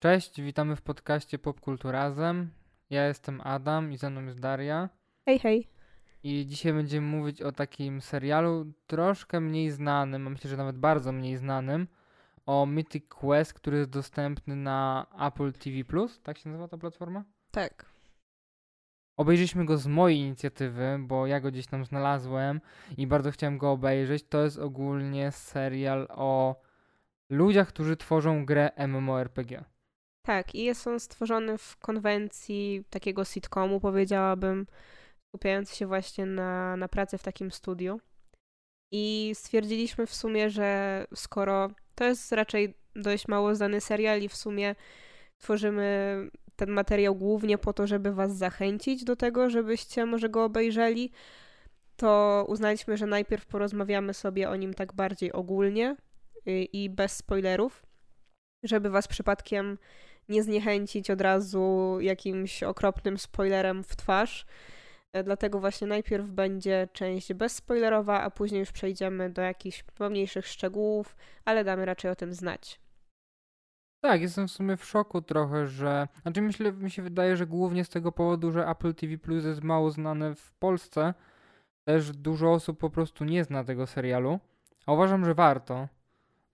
[0.00, 2.50] Cześć, witamy w podcaście Popkulturazem.
[2.90, 4.88] Ja jestem Adam i ze mną jest Daria.
[5.24, 5.68] Hej, hej.
[6.22, 11.12] I dzisiaj będziemy mówić o takim serialu troszkę mniej znanym, a myślę, że nawet bardzo
[11.12, 11.86] mniej znanym,
[12.46, 16.08] o Mythic Quest, który jest dostępny na Apple TV+.
[16.22, 17.24] Tak się nazywa ta platforma?
[17.50, 17.86] Tak.
[19.16, 22.60] Obejrzeliśmy go z mojej inicjatywy, bo ja go gdzieś tam znalazłem
[22.96, 24.24] i bardzo chciałem go obejrzeć.
[24.28, 26.60] To jest ogólnie serial o
[27.30, 29.64] ludziach, którzy tworzą grę MMORPG.
[30.28, 34.66] Tak, i jest on stworzony w konwencji takiego sitcomu, powiedziałabym,
[35.28, 38.00] skupiający się właśnie na, na pracy w takim studiu.
[38.92, 44.36] I stwierdziliśmy w sumie, że skoro to jest raczej dość mało znany serial i w
[44.36, 44.74] sumie
[45.38, 46.16] tworzymy
[46.56, 51.12] ten materiał głównie po to, żeby was zachęcić do tego, żebyście może go obejrzeli,
[51.96, 55.96] to uznaliśmy, że najpierw porozmawiamy sobie o nim tak bardziej ogólnie
[56.48, 57.86] y, i bez spoilerów,
[58.62, 59.78] żeby was przypadkiem
[60.28, 64.46] nie zniechęcić od razu jakimś okropnym spoilerem w twarz.
[65.12, 71.16] E, dlatego właśnie najpierw będzie część bezspoilerowa, a później już przejdziemy do jakichś pomniejszych szczegółów,
[71.44, 72.80] ale damy raczej o tym znać.
[74.00, 76.08] Tak, jestem w sumie w szoku trochę, że.
[76.22, 79.62] Znaczy, myślę, mi się wydaje, że głównie z tego powodu, że Apple TV Plus jest
[79.62, 81.14] mało znane w Polsce,
[81.84, 84.38] też dużo osób po prostu nie zna tego serialu.
[84.86, 85.88] A uważam, że warto,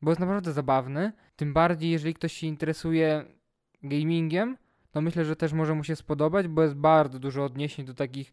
[0.03, 1.13] bo jest naprawdę zabawny.
[1.37, 3.25] Tym bardziej, jeżeli ktoś się interesuje
[3.85, 4.57] gamingiem,
[4.91, 8.33] to myślę, że też może mu się spodobać, bo jest bardzo dużo odniesień do takich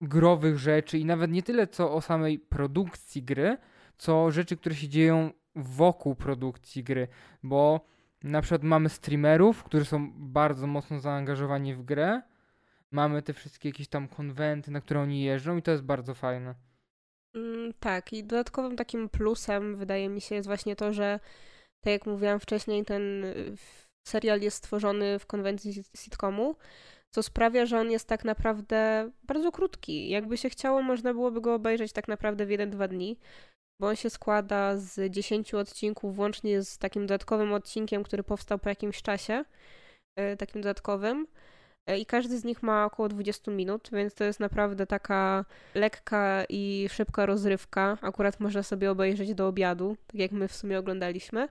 [0.00, 3.56] growych rzeczy i nawet nie tyle co o samej produkcji gry,
[3.96, 7.08] co rzeczy, które się dzieją wokół produkcji gry,
[7.42, 7.80] bo
[8.22, 12.22] na przykład mamy streamerów, którzy są bardzo mocno zaangażowani w grę,
[12.90, 16.54] mamy te wszystkie jakieś tam konwenty, na które oni jeżdżą i to jest bardzo fajne.
[17.34, 21.20] Mm, tak, i dodatkowym takim plusem wydaje mi się jest właśnie to, że
[21.80, 23.24] tak jak mówiłam wcześniej, ten
[24.10, 26.56] serial jest stworzony w konwencji sitcomu,
[27.10, 30.08] co sprawia, że on jest tak naprawdę bardzo krótki.
[30.08, 33.18] Jakby się chciało, można byłoby go obejrzeć tak naprawdę w 1-2 dni,
[33.80, 38.68] bo on się składa z 10 odcinków, włącznie z takim dodatkowym odcinkiem, który powstał po
[38.68, 39.44] jakimś czasie,
[40.16, 41.26] e, takim dodatkowym.
[41.86, 45.44] E, I każdy z nich ma około 20 minut, więc to jest naprawdę taka
[45.74, 47.98] lekka i szybka rozrywka.
[48.02, 51.48] Akurat można sobie obejrzeć do obiadu, tak jak my w sumie oglądaliśmy.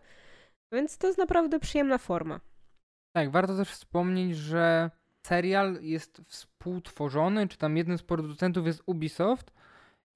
[0.71, 2.39] Więc to jest naprawdę przyjemna forma.
[3.11, 4.91] Tak, warto też wspomnieć, że
[5.27, 9.51] serial jest współtworzony, czy tam jednym z producentów jest Ubisoft.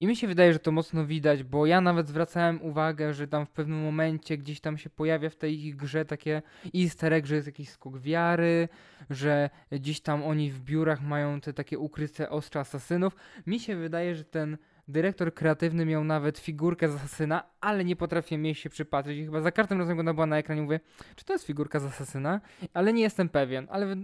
[0.00, 3.46] I mi się wydaje, że to mocno widać, bo ja nawet zwracałem uwagę, że tam
[3.46, 6.42] w pewnym momencie gdzieś tam się pojawia w tej ich grze takie
[6.76, 8.68] easter egg, że jest jakiś skok wiary,
[9.10, 13.16] że gdzieś tam oni w biurach mają te takie ukryte ostrze asasynów.
[13.46, 14.58] Mi się wydaje, że ten
[14.88, 19.18] Dyrektor kreatywny miał nawet figurkę z asasyna, ale nie potrafię jej się przypatrzeć.
[19.18, 20.80] I chyba za każdym razem, gdy była na ekranie, mówię,
[21.16, 22.40] czy to jest figurka z asasyna?
[22.74, 23.66] Ale nie jestem pewien.
[23.70, 23.96] Ale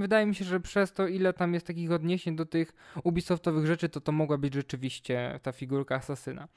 [0.00, 2.72] wydaje mi się, że przez to, ile tam jest takich odniesień do tych
[3.04, 6.48] Ubisoftowych rzeczy, to to mogła być rzeczywiście ta figurka asasyna.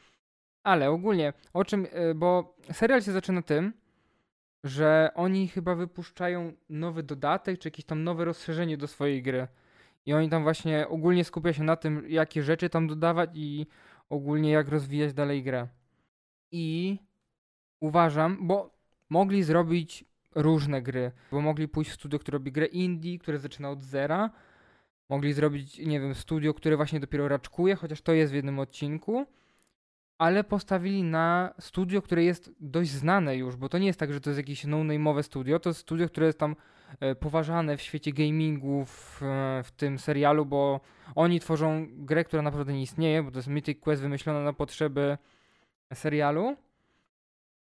[0.63, 3.73] Ale ogólnie, o czym, y, bo serial się zaczyna tym,
[4.63, 9.47] że oni chyba wypuszczają nowy dodatek, czy jakieś tam nowe rozszerzenie do swojej gry.
[10.05, 13.67] I oni tam właśnie ogólnie skupia się na tym, jakie rzeczy tam dodawać i
[14.09, 15.67] ogólnie jak rozwijać dalej grę.
[16.51, 16.97] I
[17.79, 18.73] uważam, bo
[19.09, 20.05] mogli zrobić
[20.35, 24.29] różne gry, bo mogli pójść w studio, które robi grę indie, które zaczyna od zera.
[25.09, 29.25] Mogli zrobić, nie wiem, studio, które właśnie dopiero raczkuje, chociaż to jest w jednym odcinku.
[30.17, 34.21] Ale postawili na studio, które jest dość znane już, bo to nie jest tak, że
[34.21, 36.55] to jest jakieś no-name'owe studio, to jest studio, które jest tam
[37.19, 39.21] poważane w świecie gamingu w,
[39.63, 40.79] w, tym serialu, bo
[41.15, 45.17] oni tworzą grę, która naprawdę nie istnieje, bo to jest Mythic Quest wymyślona na potrzeby
[45.93, 46.55] serialu.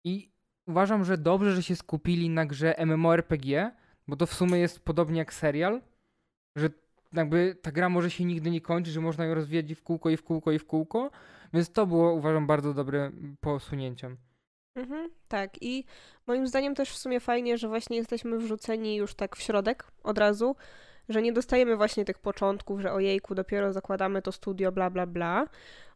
[0.04, 0.30] I
[0.66, 3.70] uważam, że dobrze, że się skupili na grze MMORPG,
[4.08, 5.80] bo to w sumie jest podobnie jak serial,
[6.56, 6.70] że
[7.12, 10.16] jakby ta gra może się nigdy nie kończyć, że można ją rozwijać w kółko, i
[10.16, 11.10] w kółko, i w kółko.
[11.52, 14.16] Więc to było, uważam, bardzo dobrym posunięciem.
[14.74, 15.84] Mhm, tak, i
[16.26, 20.18] moim zdaniem też w sumie fajnie, że właśnie jesteśmy wrzuceni już tak w środek od
[20.18, 20.56] razu,
[21.08, 25.46] że nie dostajemy właśnie tych początków, że ojejku, dopiero zakładamy to studio, bla, bla, bla.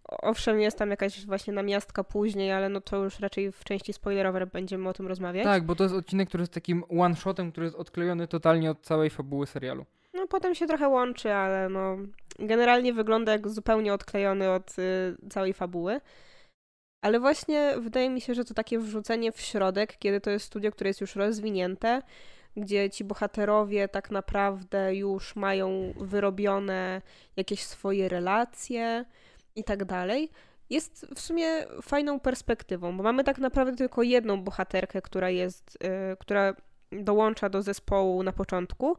[0.04, 4.46] Owszem, jest tam jakaś właśnie namiastka później, ale no to już raczej w części spoilerowej
[4.46, 5.44] będziemy o tym rozmawiać.
[5.44, 9.10] Tak, bo to jest odcinek, który jest takim one-shotem, który jest odklejony totalnie od całej
[9.10, 9.86] fabuły serialu.
[10.14, 11.96] No potem się trochę łączy, ale no
[12.38, 16.00] generalnie wygląda jak zupełnie odklejony od y, całej fabuły.
[17.00, 20.72] Ale właśnie wydaje mi się, że to takie wrzucenie w środek, kiedy to jest studio,
[20.72, 22.02] które jest już rozwinięte,
[22.56, 27.02] gdzie ci bohaterowie tak naprawdę już mają wyrobione
[27.36, 29.04] jakieś swoje relacje
[29.56, 30.30] i tak dalej,
[30.70, 31.48] jest w sumie
[31.82, 36.54] fajną perspektywą, bo mamy tak naprawdę tylko jedną bohaterkę, która jest, yy, która
[36.92, 38.96] dołącza do zespołu na początku,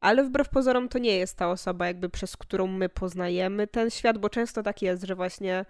[0.00, 4.18] ale wbrew pozorom to nie jest ta osoba, jakby przez którą my poznajemy ten świat,
[4.18, 5.64] bo często tak jest, że właśnie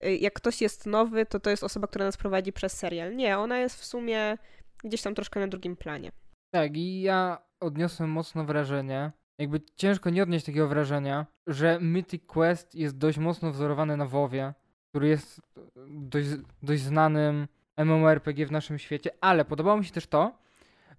[0.00, 3.16] jak ktoś jest nowy, to to jest osoba, która nas prowadzi przez serial.
[3.16, 4.38] Nie, ona jest w sumie
[4.84, 6.12] gdzieś tam troszkę na drugim planie.
[6.50, 12.74] Tak, i ja odniosłem mocno wrażenie, jakby ciężko nie odnieść takiego wrażenia, że Mythic Quest
[12.74, 14.54] jest dość mocno wzorowany na WoWie,
[14.88, 15.40] który jest
[15.86, 16.28] dość,
[16.62, 20.38] dość znanym MMORPG w naszym świecie, ale podobało mi się też to,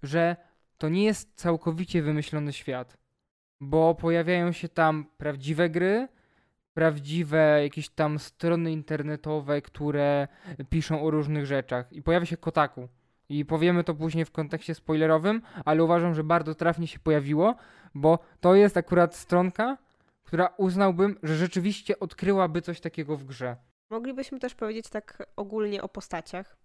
[0.04, 0.36] że
[0.78, 2.98] to nie jest całkowicie wymyślony świat,
[3.62, 6.08] bo pojawiają się tam prawdziwe gry,
[6.76, 10.28] prawdziwe jakieś tam strony internetowe, które
[10.70, 12.88] piszą o różnych rzeczach i pojawia się Kotaku.
[13.30, 17.56] I powiemy to później w kontekście spoilerowym, ale uważam, że bardzo trafnie się pojawiło,
[17.94, 19.78] bo to jest akurat stronka,
[20.24, 23.56] która uznałbym, że rzeczywiście odkryłaby coś takiego w grze.
[23.90, 26.58] Moglibyśmy też powiedzieć tak ogólnie o postaciach,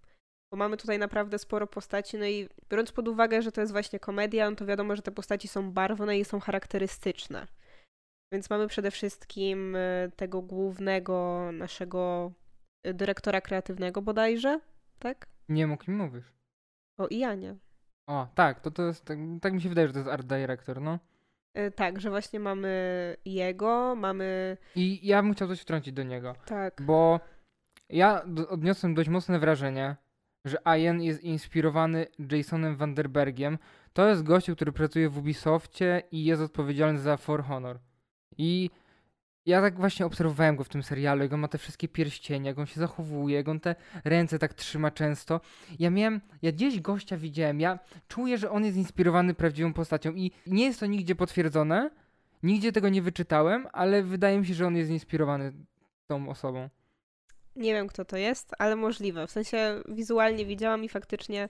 [0.51, 3.99] bo mamy tutaj naprawdę sporo postaci, no i biorąc pod uwagę, że to jest właśnie
[3.99, 7.47] komedia, no to wiadomo, że te postaci są barwne i są charakterystyczne.
[8.32, 12.32] Więc mamy przede wszystkim e, tego głównego naszego
[12.82, 14.61] e, dyrektora kreatywnego bodajże,
[14.99, 15.27] tak?
[15.49, 16.32] Nie wiem, o kim mówisz.
[16.99, 17.56] O Ianie.
[18.06, 20.81] O, tak, to, to jest, tak, tak mi się wydaje, że to jest art director,
[20.81, 20.99] no.
[21.55, 24.56] E, tak, że właśnie mamy jego, mamy...
[24.76, 26.35] I ja bym chciał coś wtrącić do niego.
[26.47, 26.83] Tak.
[26.83, 27.21] Bo
[27.88, 29.97] ja odniosłem dość mocne wrażenie,
[30.44, 33.59] że Ian jest inspirowany Jasonem Vanderbergiem.
[33.93, 37.79] To jest gościu, który pracuje w Ubisoftie i jest odpowiedzialny za For Honor.
[38.41, 38.71] I
[39.47, 42.59] ja tak właśnie obserwowałem go w tym serialu, jak on ma te wszystkie pierścienie, jak
[42.59, 45.41] on się zachowuje, jak on te ręce tak trzyma często.
[45.79, 47.79] Ja miałem, ja gdzieś gościa widziałem, ja
[48.09, 51.91] czuję, że on jest inspirowany prawdziwą postacią i nie jest to nigdzie potwierdzone,
[52.43, 55.53] nigdzie tego nie wyczytałem, ale wydaje mi się, że on jest inspirowany
[56.07, 56.69] tą osobą.
[57.57, 59.27] Nie wiem, kto to jest, ale możliwe.
[59.27, 61.49] W sensie wizualnie widziałam i faktycznie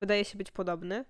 [0.00, 1.04] wydaje się być podobny.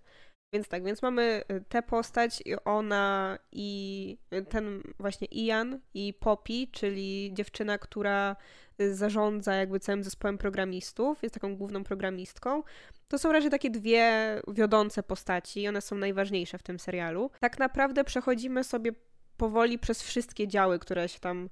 [0.52, 6.66] Więc tak, więc mamy y, tę postać, ona i y, ten właśnie Ian i Poppy,
[6.72, 8.36] czyli dziewczyna, która
[8.80, 12.62] y, zarządza jakby całym zespołem programistów, jest taką główną programistką.
[13.08, 17.30] To są raczej takie dwie wiodące postaci i one są najważniejsze w tym serialu.
[17.40, 18.92] Tak naprawdę przechodzimy sobie
[19.36, 21.48] powoli przez wszystkie działy, które się tam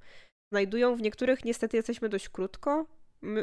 [0.52, 0.96] znajdują.
[0.96, 2.86] W niektórych niestety jesteśmy dość krótko.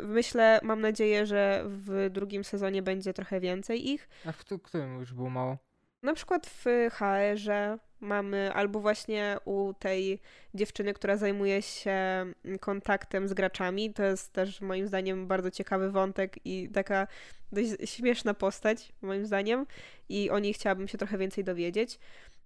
[0.03, 4.09] Myślę, mam nadzieję, że w drugim sezonie będzie trochę więcej ich.
[4.25, 5.57] A w którym już było mało?
[6.03, 10.19] Na przykład w HR-ze mamy, albo właśnie u tej
[10.53, 12.25] dziewczyny, która zajmuje się
[12.59, 13.93] kontaktem z graczami.
[13.93, 17.07] To jest też moim zdaniem bardzo ciekawy wątek i taka
[17.51, 19.65] dość śmieszna postać, moim zdaniem.
[20.09, 21.99] I o niej chciałabym się trochę więcej dowiedzieć.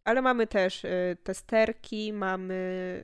[0.08, 3.04] Ale mamy też y, testerki, mamy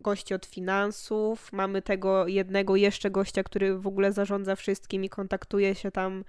[0.00, 5.74] gości od finansów, mamy tego jednego jeszcze gościa, który w ogóle zarządza wszystkim i kontaktuje
[5.74, 6.24] się tam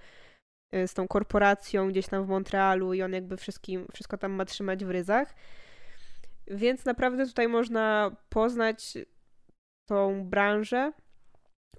[0.74, 4.44] y, z tą korporacją gdzieś tam w Montrealu i on jakby wszystkim, wszystko tam ma
[4.44, 5.34] trzymać w ryzach.
[6.46, 8.98] Więc naprawdę tutaj można poznać
[9.88, 10.92] tą branżę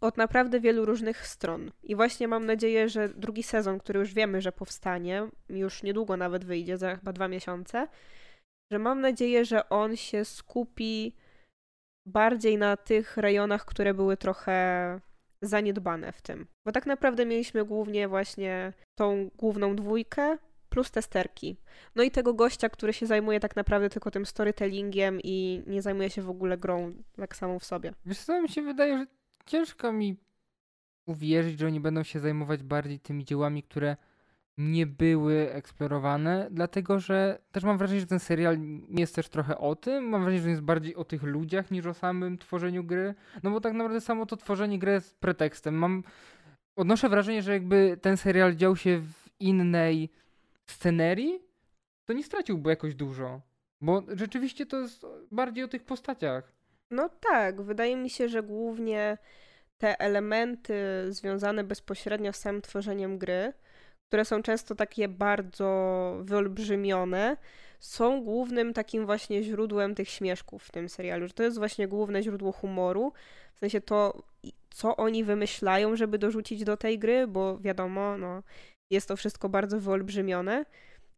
[0.01, 1.71] od naprawdę wielu różnych stron.
[1.83, 6.45] I właśnie mam nadzieję, że drugi sezon, który już wiemy, że powstanie, już niedługo nawet
[6.45, 7.87] wyjdzie, za chyba dwa miesiące,
[8.71, 11.15] że mam nadzieję, że on się skupi
[12.05, 14.99] bardziej na tych rejonach, które były trochę
[15.41, 16.47] zaniedbane w tym.
[16.65, 20.37] Bo tak naprawdę mieliśmy głównie właśnie tą główną dwójkę
[20.69, 21.57] plus testerki.
[21.95, 26.09] No i tego gościa, który się zajmuje tak naprawdę tylko tym storytellingiem i nie zajmuje
[26.09, 27.93] się w ogóle grą tak samą w sobie.
[28.05, 29.05] Wiesz co, mi się wydaje, że
[29.47, 30.15] ciężko mi
[31.05, 33.97] uwierzyć, że oni będą się zajmować bardziej tymi dziełami, które
[34.57, 39.57] nie były eksplorowane, dlatego że też mam wrażenie, że ten serial nie jest też trochę
[39.57, 40.09] o tym.
[40.09, 43.15] Mam wrażenie, że jest bardziej o tych ludziach niż o samym tworzeniu gry.
[43.43, 45.75] No bo tak naprawdę samo to tworzenie gry jest pretekstem.
[45.75, 46.03] Mam
[46.75, 50.09] odnoszę wrażenie, że jakby ten serial dział się w innej
[50.65, 51.39] scenerii,
[52.05, 53.41] to nie straciłby jakoś dużo.
[53.81, 56.56] Bo rzeczywiście to jest bardziej o tych postaciach.
[56.91, 59.17] No tak, wydaje mi się, że głównie
[59.77, 60.73] te elementy
[61.09, 63.53] związane bezpośrednio z samym tworzeniem gry
[64.07, 67.37] które są często takie bardzo wyolbrzymione,
[67.79, 71.27] są głównym takim właśnie źródłem tych śmieszków w tym serialu.
[71.27, 73.13] Że to jest właśnie główne źródło humoru,
[73.53, 74.23] w sensie to,
[74.69, 78.43] co oni wymyślają, żeby dorzucić do tej gry, bo wiadomo, no,
[78.89, 80.65] jest to wszystko bardzo wyolbrzymione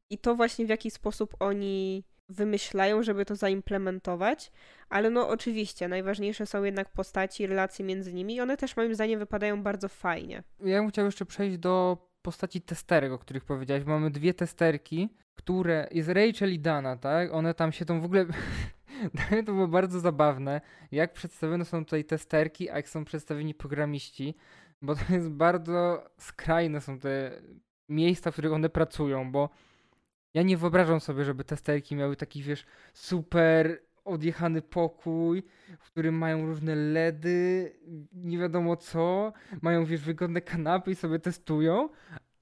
[0.10, 4.52] i to właśnie w jaki sposób oni wymyślają, żeby to zaimplementować,
[4.90, 9.20] ale no oczywiście najważniejsze są jednak postaci, relacje między nimi i one też moim zdaniem
[9.20, 10.44] wypadają bardzo fajnie.
[10.66, 13.84] Ja bym chciał jeszcze przejść do postaci testerek, o których powiedziałeś.
[13.86, 15.88] Mamy dwie testerki, które.
[15.92, 17.34] Jest Rachel i Dana, tak?
[17.34, 18.26] One tam się tą w ogóle.
[19.46, 24.36] to było bardzo zabawne, jak przedstawione są tutaj testerki, a jak są przedstawieni programiści,
[24.82, 27.42] bo to jest bardzo skrajne są te
[27.90, 29.50] miejsca, w których one pracują, bo
[30.34, 35.44] Ja nie wyobrażam sobie, żeby testerki miały taki, wiesz, super odjechany pokój,
[35.80, 37.72] w którym mają różne LEDy,
[38.14, 41.90] nie wiadomo co, mają, wiesz, wygodne kanapy i sobie testują,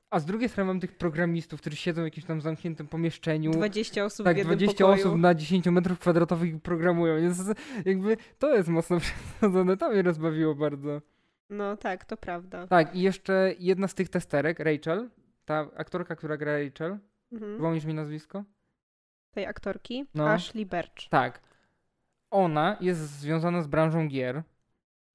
[0.09, 3.51] a z drugiej strony mam tych programistów, którzy siedzą w jakimś tam zamkniętym pomieszczeniu.
[3.51, 5.07] 20 osób tak, w jednym 20 pokoju.
[5.07, 7.43] osób na 10 metrów kwadratowych i programują, więc
[7.85, 8.99] jakby to jest mocno
[9.39, 9.77] przesadzone.
[9.77, 11.01] To mnie rozbawiło bardzo.
[11.49, 12.67] No tak, to prawda.
[12.67, 15.09] Tak, i jeszcze jedna z tych testerek, Rachel,
[15.45, 16.97] ta aktorka, która gra Rachel,
[17.31, 17.87] Mhm.
[17.87, 18.43] mi nazwisko?
[19.31, 20.29] Tej aktorki, No.
[20.29, 21.09] Ashley Birch.
[21.09, 21.41] Tak.
[22.31, 24.43] Ona jest związana z branżą gier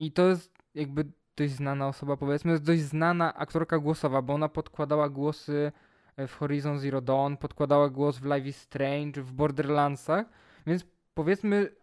[0.00, 1.04] i to jest jakby
[1.36, 5.72] dość znana osoba, powiedzmy, jest dość znana aktorka głosowa, bo ona podkładała głosy
[6.16, 10.26] e, w Horizon Zero Dawn, podkładała głos w Life is Strange, w Borderlandsach,
[10.66, 11.74] więc powiedzmy,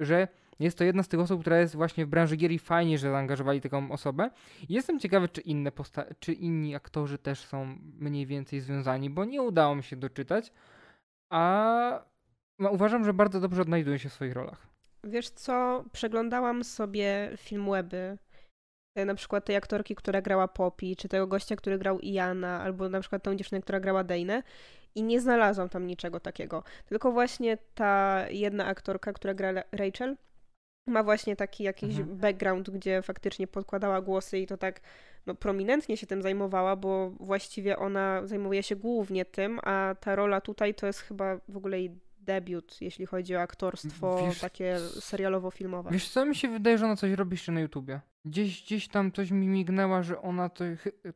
[0.00, 0.28] że
[0.60, 3.10] jest to jedna z tych osób, która jest właśnie w branży gier i fajnie, że
[3.10, 4.30] zaangażowali taką osobę.
[4.68, 9.42] Jestem ciekawy, czy inne posta- czy inni aktorzy też są mniej więcej związani, bo nie
[9.42, 10.52] udało mi się doczytać,
[11.30, 12.04] a
[12.58, 14.66] no, uważam, że bardzo dobrze odnajdują się w swoich rolach.
[15.04, 18.18] Wiesz co, przeglądałam sobie film weby,
[18.94, 22.88] e, na przykład tej aktorki, która grała Poppy, czy tego gościa, który grał Iana, albo
[22.88, 24.42] na przykład tą dziewczynę, która grała Dane
[24.94, 26.64] i nie znalazłam tam niczego takiego.
[26.86, 30.16] Tylko właśnie ta jedna aktorka, która gra Rachel,
[30.86, 32.18] ma właśnie taki jakiś Mhm.
[32.18, 34.80] background, gdzie faktycznie podkładała głosy i to tak
[35.26, 40.40] no, prominentnie się tym zajmowała, bo właściwie ona zajmuje się głównie tym, a ta rola
[40.40, 45.92] tutaj to jest chyba w ogóle jej debiut, jeśli chodzi o aktorstwo Wiesz takie serialowo-filmowe.
[45.92, 48.00] Wiesz co, mi się wydaje, że ona coś robi jeszcze na YouTubie.
[48.24, 50.64] Gdzieś, gdzieś tam coś mi mignęła, że ona to...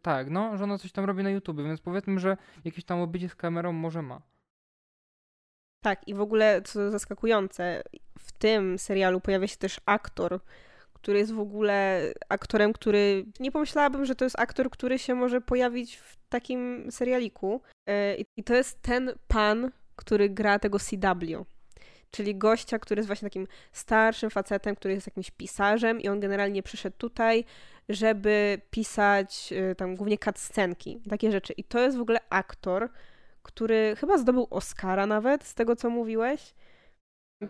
[0.02, 3.28] Tak, no, że ona coś tam robi na YouTubie, więc powiedzmy, że jakieś tam obycie
[3.28, 4.22] z kamerą może ma.
[5.88, 7.82] Tak, i w ogóle, co zaskakujące,
[8.18, 10.40] w tym serialu pojawia się też aktor,
[10.92, 13.26] który jest w ogóle aktorem, który.
[13.40, 17.60] Nie pomyślałabym, że to jest aktor, który się może pojawić w takim serialiku.
[17.86, 21.46] E, I to jest ten pan, który gra tego CW.
[22.10, 26.62] Czyli gościa, który jest właśnie takim starszym facetem, który jest jakimś pisarzem, i on generalnie
[26.62, 27.44] przyszedł tutaj,
[27.88, 31.52] żeby pisać e, tam głównie cutscenki, takie rzeczy.
[31.52, 32.90] I to jest w ogóle aktor,
[33.48, 36.54] który chyba zdobył Oscara nawet, z tego co mówiłeś.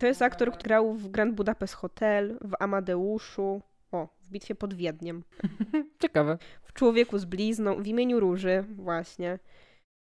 [0.00, 3.60] To jest aktor, który grał w Grand Budapest Hotel, w Amadeuszu,
[3.92, 5.24] o, w Bitwie pod Wiedniem,
[6.02, 6.38] Ciekawe.
[6.62, 9.38] w Człowieku z blizną, w imieniu Róży, właśnie.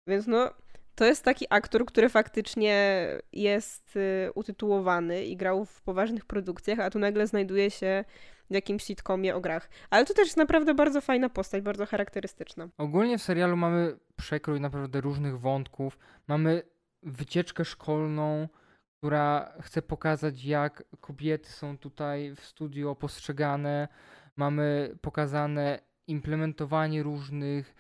[0.09, 0.51] Więc no,
[0.95, 6.91] to jest taki aktor, który faktycznie jest y, utytułowany i grał w poważnych produkcjach, a
[6.91, 8.05] tu nagle znajduje się
[8.51, 9.69] w jakimś sitcomie o grach.
[9.91, 12.69] Ale to też jest naprawdę bardzo fajna postać, bardzo charakterystyczna.
[12.79, 15.99] Ogólnie w serialu mamy przekrój naprawdę różnych wątków.
[16.29, 16.63] Mamy
[17.03, 18.49] wycieczkę szkolną,
[18.99, 23.89] która chce pokazać, jak kobiety są tutaj w studio postrzegane.
[24.37, 27.75] Mamy pokazane implementowanie różnych,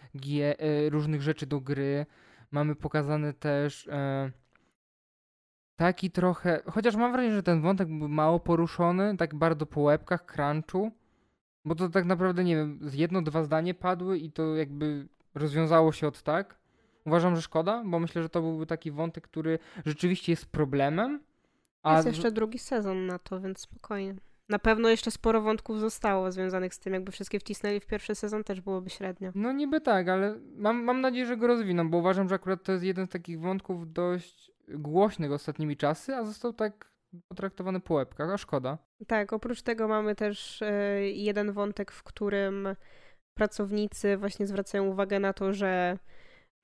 [0.58, 2.06] e, różnych rzeczy do gry.
[2.54, 4.30] Mamy pokazane też e,
[5.76, 6.62] taki trochę.
[6.70, 10.90] Chociaż mam wrażenie, że ten wątek był mało poruszony, tak bardzo po łebkach, crunchu.
[11.64, 16.08] Bo to tak naprawdę, nie wiem, jedno, dwa zdanie padły i to jakby rozwiązało się
[16.08, 16.58] od tak.
[17.06, 21.20] Uważam, że szkoda, bo myślę, że to byłby taki wątek, który rzeczywiście jest problemem.
[21.82, 24.14] A Jest jeszcze drugi sezon na to, więc spokojnie.
[24.48, 28.44] Na pewno jeszcze sporo wątków zostało związanych z tym, jakby wszystkie wcisnęli w pierwszy sezon,
[28.44, 29.30] też byłoby średnio.
[29.34, 32.72] No niby tak, ale mam, mam nadzieję, że go rozwiną, bo uważam, że akurat to
[32.72, 36.92] jest jeden z takich wątków dość głośnych ostatnimi czasy, a został tak
[37.28, 38.78] potraktowany po łebkach, a szkoda.
[39.06, 42.68] Tak, oprócz tego mamy też e, jeden wątek, w którym
[43.34, 45.98] pracownicy właśnie zwracają uwagę na to, że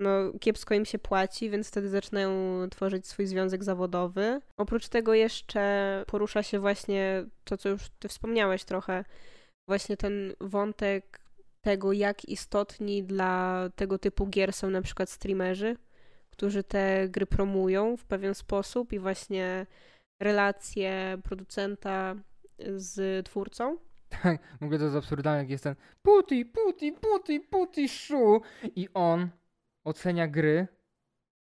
[0.00, 2.30] no, kiepsko im się płaci, więc wtedy zaczynają
[2.70, 4.40] tworzyć swój związek zawodowy.
[4.56, 9.04] Oprócz tego jeszcze porusza się właśnie to, co już ty wspomniałeś trochę,
[9.68, 11.20] właśnie ten wątek
[11.60, 15.76] tego, jak istotni dla tego typu gier są na przykład streamerzy,
[16.30, 19.66] którzy te gry promują w pewien sposób i właśnie
[20.20, 22.14] relacje producenta
[22.76, 23.78] z twórcą.
[24.22, 28.40] Tak, w to jest absurdalne, jak jest ten puti, puti, puti, puti, szu
[28.76, 29.28] i on
[29.84, 30.66] ocenia gry,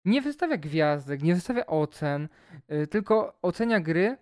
[0.04, 2.28] nie wystawia gwiazdek, nie wystawia ocen,
[2.72, 4.16] y, tylko ocenia gry,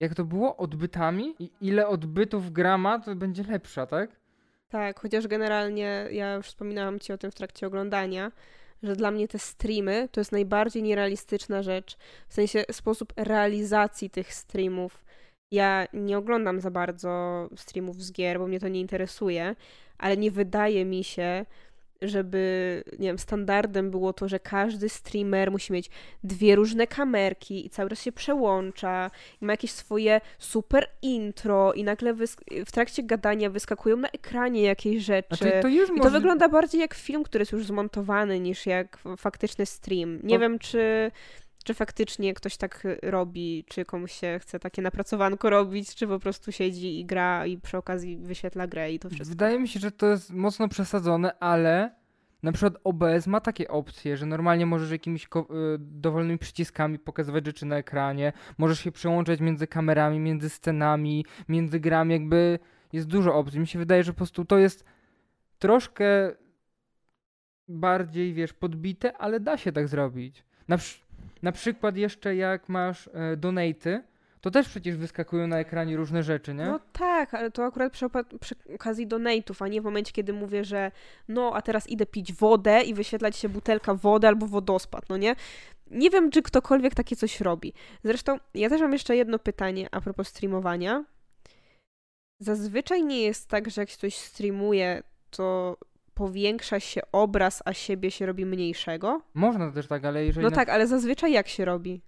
[0.00, 4.10] jak to było, odbytami i ile odbytów gra ma, to będzie lepsza, tak?
[4.68, 8.32] Tak, chociaż generalnie ja już wspominałam ci o tym w trakcie oglądania,
[8.82, 11.96] że dla mnie te streamy to jest najbardziej nierealistyczna rzecz.
[12.28, 15.04] W sensie sposób realizacji tych streamów.
[15.50, 19.56] Ja nie oglądam za bardzo streamów z gier, bo mnie to nie interesuje,
[19.98, 21.46] ale nie wydaje mi się,
[22.02, 25.90] żeby, nie wiem, standardem było to, że każdy streamer musi mieć
[26.24, 31.84] dwie różne kamerki i cały czas się przełącza i ma jakieś swoje super intro i
[31.84, 32.14] nagle
[32.66, 35.36] w trakcie gadania wyskakują na ekranie jakieś rzeczy.
[35.36, 39.66] Znaczy, to I to wygląda bardziej jak film, który jest już zmontowany niż jak faktyczny
[39.66, 40.18] stream.
[40.22, 41.10] Nie wiem, czy
[41.62, 46.52] czy faktycznie ktoś tak robi, czy komuś się chce takie napracowanko robić, czy po prostu
[46.52, 49.28] siedzi i gra i przy okazji wyświetla grę i to wszystko.
[49.28, 52.02] Wydaje mi się, że to jest mocno przesadzone, ale
[52.42, 55.28] na przykład OBS ma takie opcje, że normalnie możesz jakimiś y,
[55.78, 62.12] dowolnymi przyciskami pokazywać rzeczy na ekranie, możesz się przełączać między kamerami, między scenami, między grami,
[62.12, 62.58] jakby
[62.92, 63.60] jest dużo opcji.
[63.60, 64.84] Mi się wydaje, że po prostu to jest
[65.58, 66.32] troszkę
[67.68, 70.44] bardziej, wiesz, podbite, ale da się tak zrobić.
[70.68, 70.76] Na,
[71.42, 74.02] na przykład jeszcze jak masz e, donaty,
[74.40, 76.66] to też przecież wyskakują na ekranie różne rzeczy, nie?
[76.66, 78.06] No tak, ale to akurat przy,
[78.40, 80.90] przy okazji donate'ów, a nie w momencie, kiedy mówię, że
[81.28, 85.36] no, a teraz idę pić wodę i wyświetlać się butelka wody albo wodospad, no nie?
[85.90, 87.72] Nie wiem, czy ktokolwiek takie coś robi.
[88.04, 91.04] Zresztą ja też mam jeszcze jedno pytanie a propos streamowania.
[92.40, 95.76] Zazwyczaj nie jest tak, że jak ktoś streamuje, to
[96.26, 99.22] powiększa się obraz, a siebie się robi mniejszego?
[99.34, 100.44] Można też tak, ale jeżeli...
[100.44, 100.56] No na...
[100.56, 102.02] tak, ale zazwyczaj jak się robi?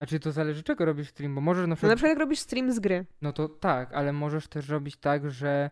[0.00, 1.88] A czy to zależy czego robisz stream, bo możesz na przykład...
[1.88, 3.06] No na przykład jak robisz stream z gry.
[3.22, 5.70] No to tak, ale możesz też robić tak, że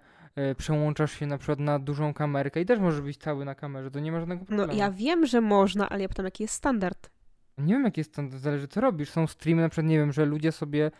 [0.50, 3.90] y, przełączasz się na przykład na dużą kamerkę i też możesz być cały na kamerze,
[3.90, 4.72] to nie ma żadnego problemu.
[4.72, 7.10] No ja wiem, że można, ale ja pytam jaki jest standard.
[7.58, 9.10] Nie wiem, jak jest to, zależy co robisz.
[9.10, 10.90] Są streamy, na przykład, nie wiem, że ludzie sobie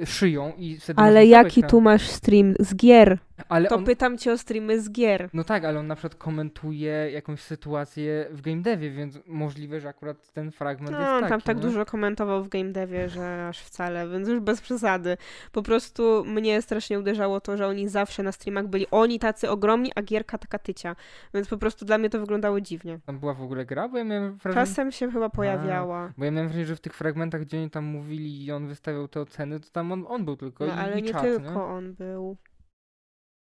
[0.00, 3.18] y, szyją i Ale jaki tu masz stream z gier?
[3.48, 3.84] Ale to on...
[3.84, 5.28] pytam cię o streamy z gier.
[5.32, 9.88] No tak, ale on na przykład komentuje jakąś sytuację w game devie, więc możliwe, że
[9.88, 11.24] akurat ten fragment no, jest taki.
[11.24, 11.62] on tam tak nie?
[11.62, 15.16] dużo komentował w game devie, że aż wcale, więc już bez przesady.
[15.52, 19.92] Po prostu mnie strasznie uderzało to, że oni zawsze na streamach byli oni tacy ogromni,
[19.94, 20.96] a gierka taka tycia.
[21.34, 23.00] Więc po prostu dla mnie to wyglądało dziwnie.
[23.06, 24.66] Tam była w ogóle gra, bo ja miałem wrażenie...
[24.66, 25.98] Czasem się chyba pojawiała.
[25.98, 28.66] A, bo ja miałem wrażenie, że w tych fragmentach, gdzie oni tam mówili i on
[28.66, 31.22] wystawiał te oceny, to tam on, on był tylko no, i, ale i nie czat,
[31.22, 31.62] tylko nie?
[31.62, 32.36] on był.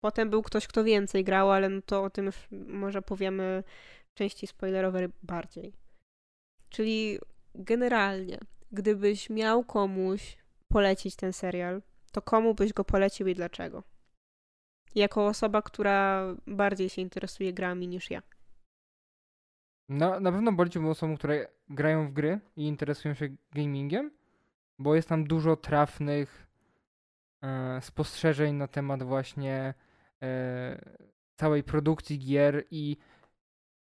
[0.01, 3.63] Potem był ktoś, kto więcej grał, ale no to o tym już może powiemy
[4.07, 5.73] w części spoilerowej bardziej.
[6.69, 7.19] Czyli
[7.55, 8.39] generalnie,
[8.71, 11.81] gdybyś miał komuś polecić ten serial,
[12.11, 13.83] to komu byś go polecił i dlaczego?
[14.95, 18.21] Jako osoba, która bardziej się interesuje grami niż ja.
[19.89, 24.11] No, na pewno poleciłbym osobom, które grają w gry i interesują się gamingiem,
[24.79, 26.47] bo jest tam dużo trafnych
[27.41, 29.73] e, spostrzeżeń na temat właśnie
[31.35, 32.97] całej produkcji gier i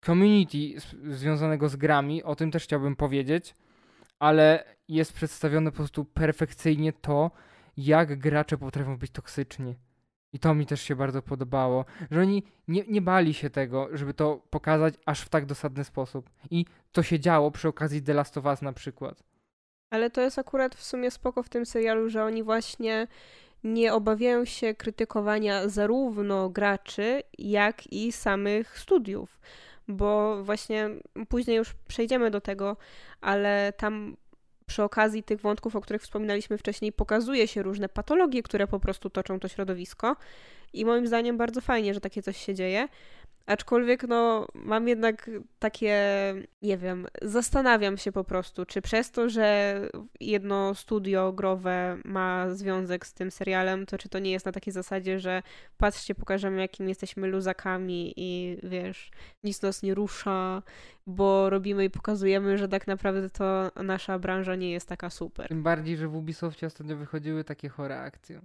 [0.05, 0.57] community
[1.03, 3.55] związanego z grami, o tym też chciałbym powiedzieć,
[4.19, 7.31] ale jest przedstawione po prostu perfekcyjnie to,
[7.77, 9.75] jak gracze potrafią być toksyczni.
[10.33, 14.13] I to mi też się bardzo podobało, że oni nie, nie bali się tego, żeby
[14.13, 16.29] to pokazać aż w tak dosadny sposób.
[16.51, 19.23] I to się działo przy okazji The Last of Us na przykład.
[19.89, 23.07] Ale to jest akurat w sumie spoko w tym serialu, że oni właśnie
[23.63, 29.39] nie obawiają się krytykowania zarówno graczy, jak i samych studiów.
[29.87, 30.89] Bo właśnie
[31.29, 32.77] później już przejdziemy do tego,
[33.21, 34.17] ale tam
[34.65, 39.09] przy okazji tych wątków, o których wspominaliśmy wcześniej, pokazuje się różne patologie, które po prostu
[39.09, 40.15] toczą to środowisko.
[40.73, 42.87] I moim zdaniem bardzo fajnie, że takie coś się dzieje.
[43.45, 45.95] Aczkolwiek, no, mam jednak takie,
[46.61, 49.75] nie wiem, zastanawiam się po prostu, czy przez to, że
[50.19, 54.73] jedno studio growe ma związek z tym serialem, to czy to nie jest na takiej
[54.73, 55.43] zasadzie, że
[55.77, 59.11] patrzcie, pokażemy, jakim jesteśmy luzakami i wiesz,
[59.43, 60.63] nic nas nie rusza,
[61.07, 65.47] bo robimy i pokazujemy, że tak naprawdę to nasza branża nie jest taka super.
[65.47, 68.41] Tym bardziej, że w Ubisoftie ostatnio wychodziły takie chore akcje.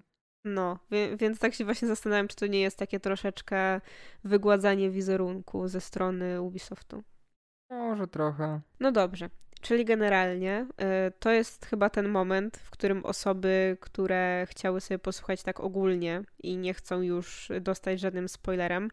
[0.49, 0.79] No,
[1.19, 3.81] więc tak się właśnie zastanawiam, czy to nie jest takie troszeczkę
[4.25, 7.03] wygładzanie wizerunku ze strony Ubisoftu.
[7.71, 8.61] Może trochę.
[8.81, 9.31] No dobrze.
[9.61, 10.67] Czyli generalnie
[11.09, 16.23] y, to jest chyba ten moment, w którym osoby, które chciały sobie posłuchać tak ogólnie
[16.43, 18.91] i nie chcą już dostać żadnym spoilerem,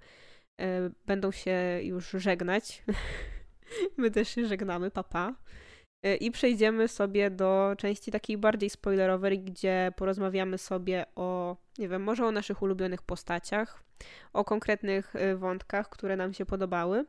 [0.61, 0.65] y,
[1.05, 2.83] będą się już żegnać.
[3.97, 5.29] My też się żegnamy, papa.
[5.29, 5.62] Y,
[6.19, 12.25] I przejdziemy sobie do części takiej bardziej spoilerowej, gdzie porozmawiamy sobie o, nie wiem, może
[12.25, 13.83] o naszych ulubionych postaciach,
[14.33, 17.05] o konkretnych y, wątkach, które nam się podobały.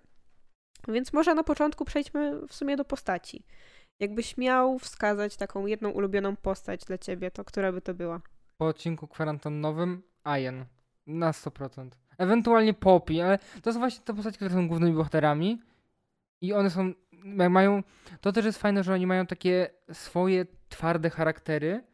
[0.88, 3.44] Więc może na początku przejdźmy w sumie do postaci.
[4.00, 8.20] Jakbyś miał wskazać taką jedną ulubioną postać dla ciebie, to która by to była?
[8.57, 10.64] Po odcinku kwarantannowym Ayen.
[11.07, 11.88] Na 100%.
[12.18, 15.62] Ewentualnie Poppy, ale to są właśnie te postacie, które są głównymi bohaterami.
[16.40, 16.92] I one są
[17.50, 17.83] mają,
[18.20, 21.85] to też jest fajne, że oni mają takie swoje twarde charaktery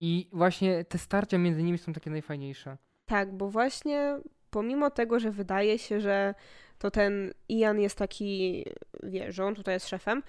[0.00, 2.76] i właśnie te starcia między nimi są takie najfajniejsze.
[3.06, 4.18] Tak, bo właśnie
[4.50, 6.34] pomimo tego, że wydaje się, że
[6.78, 8.64] to ten Ian jest taki,
[9.02, 10.22] wie, że on tutaj jest szefem,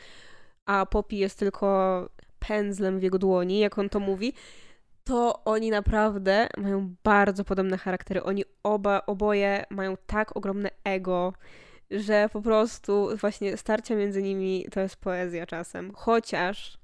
[0.65, 4.33] a Poppy jest tylko pędzlem w jego dłoni, jak on to mówi,
[5.03, 8.23] to oni naprawdę mają bardzo podobne charaktery.
[8.23, 11.33] Oni oba, oboje mają tak ogromne ego,
[11.91, 15.93] że po prostu właśnie starcia między nimi to jest poezja czasem.
[15.93, 16.77] Chociaż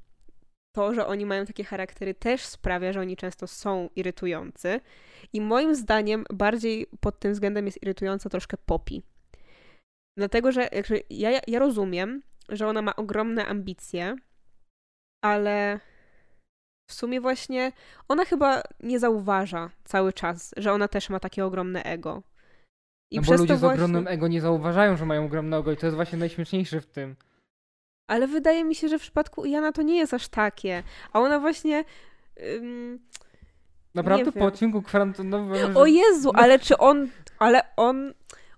[0.76, 4.80] to, że oni mają takie charaktery, też sprawia, że oni często są irytujący.
[5.34, 9.02] I moim zdaniem bardziej pod tym względem jest irytująca troszkę Poppy.
[10.18, 10.70] Dlatego, że
[11.10, 14.16] ja, ja rozumiem, że ona ma ogromne ambicje,
[15.24, 15.80] ale
[16.90, 17.72] w sumie właśnie
[18.08, 22.24] ona chyba nie zauważa cały czas, że ona też ma takie ogromne ego.
[23.14, 25.86] I no bo ludzie z ogromnym ego nie zauważają, że mają ogromne ego i to
[25.86, 27.16] jest właśnie najśmieszniejsze w tym.
[28.08, 30.84] Ale wydaje mi się, że w przypadku Jana to nie jest aż takie.
[31.14, 31.84] A ona właśnie...
[32.56, 33.00] Ym...
[33.96, 35.78] Naprawdę po odcinku kwarantannowym...
[35.78, 36.40] O Jezu, no.
[36.40, 37.10] ale czy on...
[37.40, 38.14] Ale on...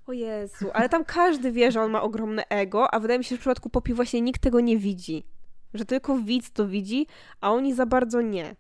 [0.08, 3.30] O Jezu, ale tam każdy wie, że on ma ogromne ego, a wydaje mi się,
[3.30, 5.24] że w przypadku Popi właśnie nikt tego nie widzi.
[5.74, 7.08] Że tylko widz to widzi,
[7.42, 8.56] a oni za bardzo nie.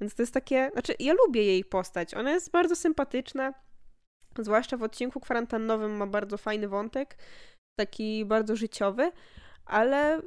[0.00, 0.70] Więc to jest takie...
[0.72, 2.14] Znaczy, ja lubię jej postać.
[2.14, 3.54] Ona jest bardzo sympatyczna.
[4.38, 7.16] Zwłaszcza w odcinku kwarantannowym ma bardzo fajny wątek.
[7.78, 9.12] Taki bardzo życiowy
[9.64, 10.22] ale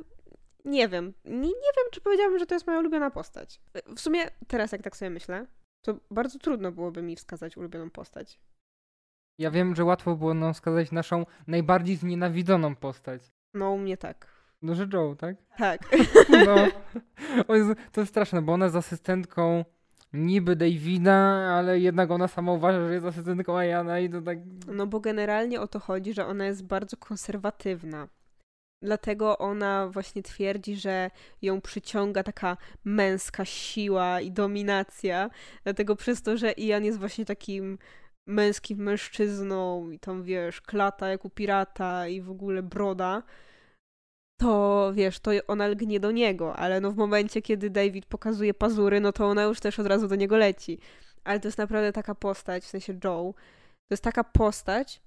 [0.65, 1.13] nie wiem.
[1.25, 3.61] Nie, nie wiem, czy powiedziałabym, że to jest moja ulubiona postać.
[3.95, 5.47] W sumie teraz, jak tak sobie myślę,
[5.85, 8.39] to bardzo trudno byłoby mi wskazać ulubioną postać.
[9.39, 13.31] Ja wiem, że łatwo było nam wskazać naszą najbardziej znienawidzoną postać.
[13.53, 14.27] No, u mnie tak.
[14.61, 15.35] No, że Joe, tak?
[15.57, 15.81] Tak.
[16.45, 16.55] No.
[17.47, 19.65] O Jezu, to jest straszne, bo ona jest asystentką
[20.15, 21.15] niby Davida,
[21.57, 24.37] ale jednak ona sama uważa, że jest asystentką Ayana i to tak...
[24.67, 28.07] No bo generalnie o to chodzi, że ona jest bardzo konserwatywna.
[28.81, 35.29] Dlatego ona właśnie twierdzi, że ją przyciąga taka męska siła i dominacja.
[35.63, 37.77] Dlatego przez to, że Ian jest właśnie takim
[38.27, 43.23] męskim mężczyzną i tam wiesz, klata jak u pirata i w ogóle broda,
[44.37, 48.99] to wiesz, to ona lgnie do niego, ale no w momencie, kiedy David pokazuje pazury,
[48.99, 50.79] no to ona już też od razu do niego leci.
[51.23, 53.33] Ale to jest naprawdę taka postać, w sensie Joe,
[53.87, 55.01] to jest taka postać,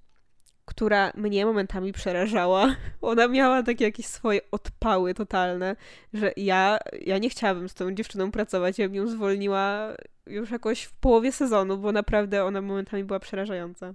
[0.65, 2.77] która mnie momentami przerażała.
[3.01, 5.77] Ona miała takie jakieś swoje odpały totalne,
[6.13, 8.79] że ja, ja nie chciałabym z tą dziewczyną pracować.
[8.79, 9.95] Ja bym ją zwolniła
[10.27, 13.95] już jakoś w połowie sezonu, bo naprawdę ona momentami była przerażająca.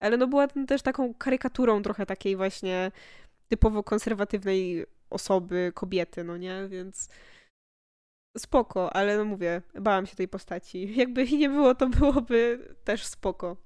[0.00, 2.90] Ale no była też taką karykaturą trochę takiej właśnie
[3.48, 6.68] typowo konserwatywnej osoby, kobiety, no nie?
[6.68, 7.08] Więc
[8.38, 10.94] spoko, ale no mówię, bałam się tej postaci.
[11.00, 13.56] Jakby nie było, to byłoby też spoko.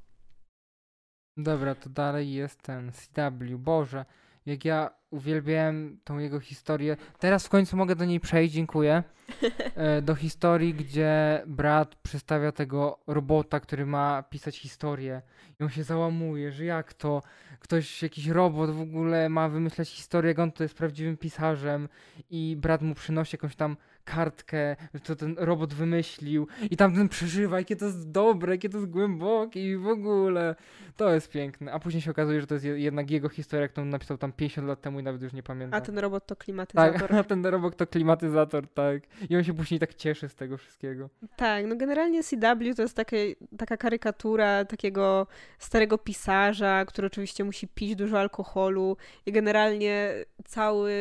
[1.36, 3.58] Dobra, to dalej jest ten CW.
[3.58, 4.04] Boże,
[4.46, 6.96] jak ja uwielbiałem tą jego historię.
[7.18, 9.02] Teraz w końcu mogę do niej przejść, dziękuję.
[9.76, 15.22] E, do historii, gdzie brat przedstawia tego robota, który ma pisać historię.
[15.60, 17.22] I on się załamuje, że jak to?
[17.58, 21.88] Ktoś, jakiś robot w ogóle ma wymyślać historię, jak on to jest prawdziwym pisarzem.
[22.30, 27.76] I brat mu przynosi jakąś tam kartkę, co ten robot wymyślił i tamten przeżywa, jakie
[27.76, 30.54] to jest dobre, jakie to jest głębokie i w ogóle.
[30.96, 31.72] To jest piękne.
[31.72, 34.80] A później się okazuje, że to jest jednak jego historia, którą napisał tam 50 lat
[34.80, 35.78] temu i nawet już nie pamiętam.
[35.78, 37.00] A ten robot to klimatyzator.
[37.00, 39.02] Tak, a ten robot to klimatyzator, tak.
[39.30, 41.10] I on się później tak cieszy z tego wszystkiego.
[41.36, 45.26] Tak, no generalnie CW to jest takie, taka karykatura takiego
[45.58, 50.92] starego pisarza, który oczywiście musi pić dużo alkoholu i generalnie cały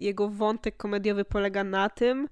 [0.00, 2.28] jego wątek komediowy polega na tym,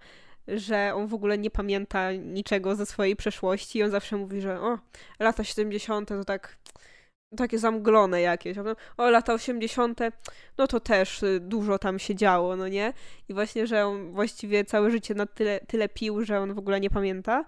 [0.49, 4.61] że on w ogóle nie pamięta niczego ze swojej przeszłości i on zawsze mówi, że
[4.61, 4.79] o,
[5.21, 6.09] lata 70.
[6.09, 6.59] to tak
[7.37, 8.57] takie zamglone jakieś.
[8.97, 10.01] O, lata 80.
[10.59, 12.93] no to też y, dużo tam się działo, no nie?
[13.29, 16.81] I właśnie, że on właściwie całe życie na tyle, tyle pił, że on w ogóle
[16.81, 17.45] nie pamięta.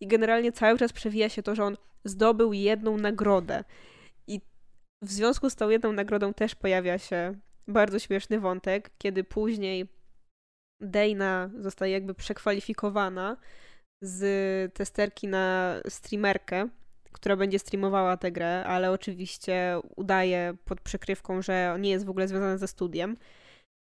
[0.00, 3.64] I generalnie cały czas przewija się to, że on zdobył jedną nagrodę.
[4.26, 4.40] I
[5.02, 7.34] w związku z tą jedną nagrodą też pojawia się
[7.68, 9.88] bardzo śmieszny wątek, kiedy później
[10.80, 13.36] Dana zostaje jakby przekwalifikowana
[14.02, 16.68] z testerki na streamerkę,
[17.12, 22.28] która będzie streamowała tę grę, ale oczywiście udaje pod przykrywką, że nie jest w ogóle
[22.28, 23.16] związana ze studiem.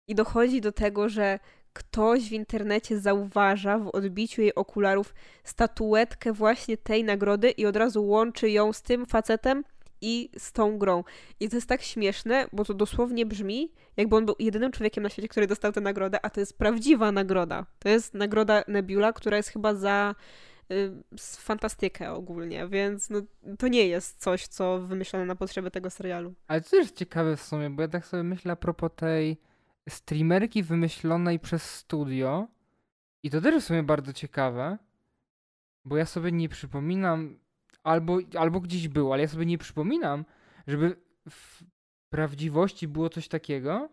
[0.09, 1.39] I dochodzi do tego, że
[1.73, 8.07] ktoś w internecie zauważa w odbiciu jej okularów statuetkę właśnie tej nagrody i od razu
[8.07, 9.65] łączy ją z tym facetem,
[10.01, 11.05] i z tą grą.
[11.41, 15.09] I to jest tak śmieszne, bo to dosłownie brzmi, jakby on był jedynym człowiekiem na
[15.09, 17.67] świecie, który dostał tę nagrodę, a to jest prawdziwa nagroda.
[17.79, 20.15] To jest nagroda Nebula, która jest chyba za
[20.73, 20.93] y,
[21.39, 23.23] fantastykę ogólnie, więc no,
[23.59, 26.35] to nie jest coś, co wymyślone na potrzeby tego serialu.
[26.47, 29.37] Ale to jest ciekawe w sumie, bo ja tak sobie myślę a propos tej
[29.89, 32.49] streamerki wymyślonej przez studio
[33.23, 34.79] i to też w sumie bardzo ciekawe,
[35.85, 37.39] bo ja sobie nie przypominam
[37.85, 40.25] albo, albo gdzieś był, ale ja sobie nie przypominam,
[40.67, 40.97] żeby
[41.31, 41.63] w
[42.13, 43.89] prawdziwości było coś takiego,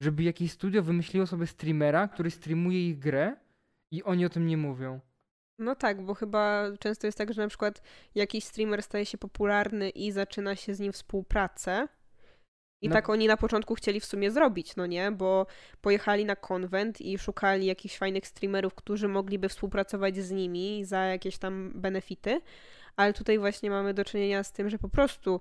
[0.00, 3.36] żeby jakieś studio wymyśliło sobie streamera, który streamuje ich grę
[3.90, 5.00] i oni o tym nie mówią.
[5.58, 7.82] No tak, bo chyba często jest tak, że na przykład
[8.14, 11.88] jakiś streamer staje się popularny i zaczyna się z nim współpracę.
[12.82, 12.92] I No.
[12.94, 15.12] tak oni na początku chcieli w sumie zrobić, no nie?
[15.12, 15.46] Bo
[15.80, 21.38] pojechali na konwent i szukali jakichś fajnych streamerów, którzy mogliby współpracować z nimi za jakieś
[21.38, 22.40] tam benefity.
[22.96, 25.40] Ale tutaj właśnie mamy do czynienia z tym, że po prostu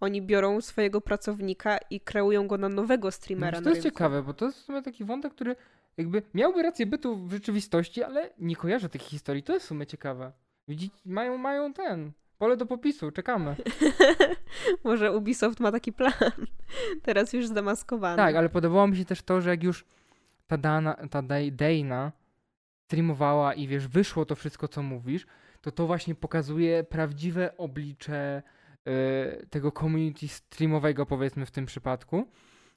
[0.00, 3.58] oni biorą swojego pracownika i kreują go na nowego streamera.
[3.58, 5.56] No, to jest ciekawe, bo to jest w sumie taki wątek, który
[5.96, 9.42] jakby miałby rację bytu w rzeczywistości, ale nie kojarzę tych historii.
[9.42, 10.32] To jest w sumie ciekawe.
[10.68, 12.12] Widzicie, mają, mają ten.
[12.38, 13.56] Pole do popisu, czekamy.
[14.84, 16.12] Może Ubisoft ma taki plan.
[17.02, 18.16] Teraz już zdemaskowany.
[18.16, 19.84] Tak, ale podobało mi się też to, że jak już
[20.46, 22.12] ta Dana, ta Dana
[22.84, 25.26] streamowała i wiesz, wyszło to wszystko, co mówisz,
[25.62, 28.42] to to właśnie pokazuje prawdziwe oblicze
[28.86, 32.26] e, tego community streamowego, powiedzmy w tym przypadku,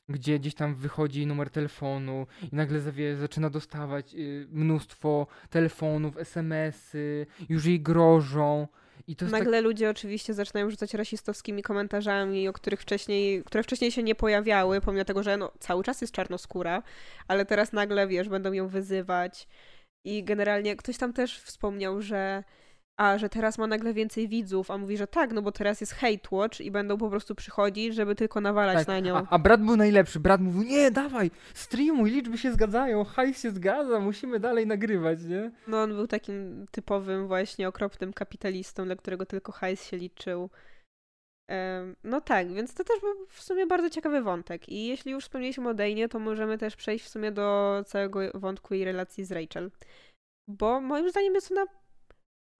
[0.09, 7.25] gdzie gdzieś tam wychodzi numer telefonu i nagle zawie, zaczyna dostawać y, mnóstwo telefonów, SMS-y,
[7.49, 8.67] już jej grożą.
[9.17, 14.15] Tak, Nagle ludzie oczywiście zaczynają rzucać rasistowskimi komentarzami, o których wcześniej, które wcześniej się nie
[14.15, 16.83] pojawiały, pomimo tego, że no, cały czas jest czarnoskóra,
[17.27, 19.47] ale teraz nagle, wiesz, będą ją wyzywać.
[20.05, 22.43] I generalnie ktoś tam też wspomniał, że
[22.97, 25.93] a, że teraz ma nagle więcej widzów, a mówi, że tak, no bo teraz jest
[25.93, 28.87] hate watch i będą po prostu przychodzić, żeby tylko nawalać tak.
[28.87, 29.15] na nią.
[29.15, 30.19] A, a brat był najlepszy.
[30.19, 35.51] Brat mówił, nie, dawaj, streamuj, liczby się zgadzają, hajs się zgadza, musimy dalej nagrywać, nie?
[35.67, 40.49] No on był takim typowym właśnie okropnym kapitalistą, dla którego tylko hajs się liczył.
[42.03, 44.69] No tak, więc to też był w sumie bardzo ciekawy wątek.
[44.69, 48.73] I jeśli już wspomnieliśmy o Dejnie, to możemy też przejść w sumie do całego wątku
[48.73, 49.71] jej relacji z Rachel.
[50.47, 51.65] Bo moim zdaniem jest ona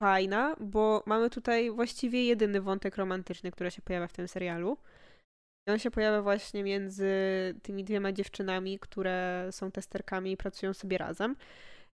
[0.04, 4.78] fajna, bo mamy tutaj właściwie jedyny wątek romantyczny, który się pojawia w tym serialu.
[5.68, 7.10] I on się pojawia właśnie między
[7.64, 11.36] tymi dwiema dziewczynami, które są testerkami i pracują sobie razem.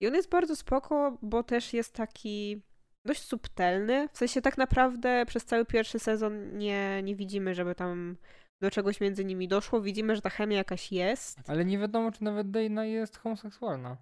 [0.01, 2.61] I on jest bardzo spoko, bo też jest taki
[3.05, 4.09] dość subtelny.
[4.13, 8.17] W sensie tak naprawdę przez cały pierwszy sezon nie, nie widzimy, żeby tam
[8.61, 9.81] do czegoś między nimi doszło.
[9.81, 11.39] Widzimy, że ta chemia jakaś jest.
[11.47, 13.97] Ale nie wiadomo, czy nawet Dana jest homoseksualna.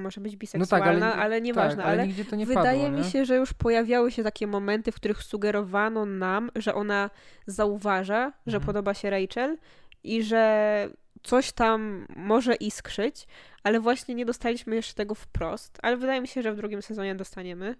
[0.00, 1.76] Może być No biseksualna, tak, ale, ale, nieważne.
[1.76, 3.10] tak, ale, ale nigdzie to nie Wydaje padło, mi nie?
[3.10, 7.10] się, że już pojawiały się takie momenty, w których sugerowano nam, że ona
[7.46, 8.66] zauważa, że Mhm.
[8.66, 9.58] podoba się Rachel
[10.04, 10.88] i że
[11.22, 13.26] coś tam może iskrzyć,
[13.62, 15.78] ale właśnie nie dostaliśmy jeszcze tego wprost.
[15.82, 17.74] Ale wydaje mi się, że w drugim sezonie dostaniemy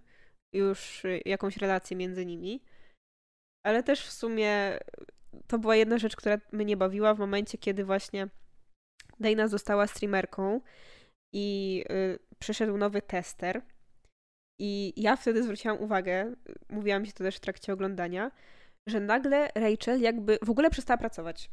[0.52, 2.62] już jakąś relację między nimi.
[3.66, 4.78] Ale też w sumie
[5.46, 8.28] to była jedna rzecz, która mnie bawiła w momencie, kiedy właśnie
[9.20, 10.60] Dana została streamerką
[11.34, 13.62] i y, przyszedł nowy tester.
[14.58, 16.32] I ja wtedy zwróciłam uwagę,
[16.70, 18.30] mówiłam mi się to też w trakcie oglądania,
[18.86, 21.50] że nagle Rachel jakby w ogóle przestała pracować.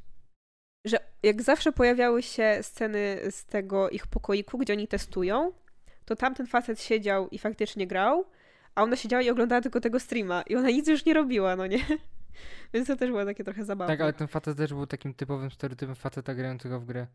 [0.86, 5.54] Że jak zawsze pojawiały się sceny z tego ich pokoiku, gdzie oni testują,
[6.06, 8.26] to tamten facet siedział i faktycznie grał,
[8.76, 11.68] a ona siedziała i oglądała tylko tego streama i ona nic już nie robiła, no
[11.68, 11.80] nie?
[12.74, 13.94] Więc to też było takie trochę zabawne.
[13.94, 17.08] Tak, ale ten facet też był takim typowym stereotypem faceta grającego w grę.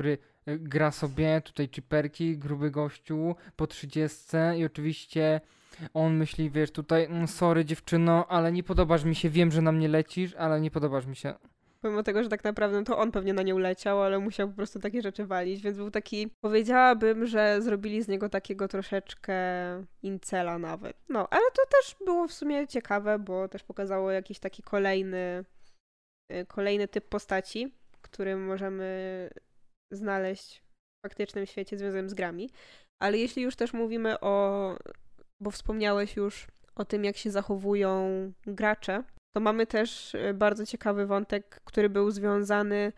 [0.00, 4.26] Który y, gra sobie, tutaj chiperki, gruby gościu, po 30
[4.58, 5.40] i oczywiście
[5.94, 9.72] on myśli, wiesz, tutaj, mm, sorry dziewczyno, ale nie podobasz mi się, wiem, że na
[9.72, 11.34] mnie lecisz, ale nie podobasz mi się.
[11.80, 14.78] Pomimo tego, że tak naprawdę to on pewnie na nią leciał, ale musiał po prostu
[14.78, 19.34] takie rzeczy walić, więc był taki, powiedziałabym, że zrobili z niego takiego troszeczkę
[20.02, 20.96] incela nawet.
[21.08, 25.44] No, ale to też było w sumie ciekawe, bo też pokazało jakiś taki kolejny,
[26.32, 29.30] y, kolejny typ postaci, który możemy
[29.90, 30.62] znaleźć
[30.98, 32.50] w faktycznym świecie związanym z grami.
[33.02, 34.76] Ale jeśli już też mówimy o,
[35.40, 38.08] bo wspomniałeś już o tym, jak się zachowują
[38.46, 42.92] gracze, to mamy też y, bardzo ciekawy wątek, który był związany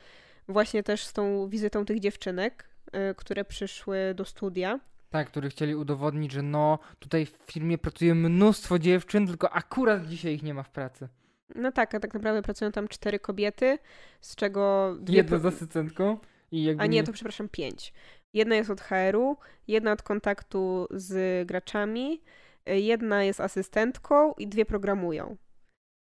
[0.49, 2.69] właśnie też z tą wizytą tych dziewczynek,
[3.11, 4.81] y, które przyszły do studia.
[5.11, 10.35] Tak, który chcieli udowodnić, że no, tutaj w firmie pracuje mnóstwo dziewczyn, tylko akurat dzisiaj
[10.35, 11.09] ich nie ma w pracy.
[11.55, 13.79] No tak, a tak naprawdę pracują tam cztery kobiety,
[14.21, 15.17] z czego dwie...
[15.17, 16.19] Jedna po- z asystentką
[16.53, 17.93] i jakby A nie, to przepraszam, pięć.
[18.35, 19.37] Jedna jest od HR-u,
[19.69, 22.23] jedna od kontaktu z graczami,
[22.69, 25.37] y, jedna jest asystentką i dwie programują.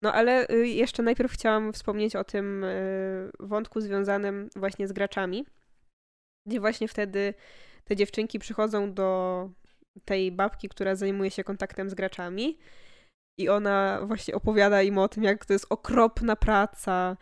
[0.04, 5.46] No ale y, jeszcze najpierw chciałam wspomnieć o tym y, wątku związanym właśnie z graczami,
[6.48, 7.34] gdzie właśnie wtedy
[7.84, 9.50] te dziewczynki przychodzą do
[10.06, 12.58] tej babki, która zajmuje się kontaktem z graczami
[13.40, 17.18] i ona właśnie opowiada im o tym, jak to jest okropna praca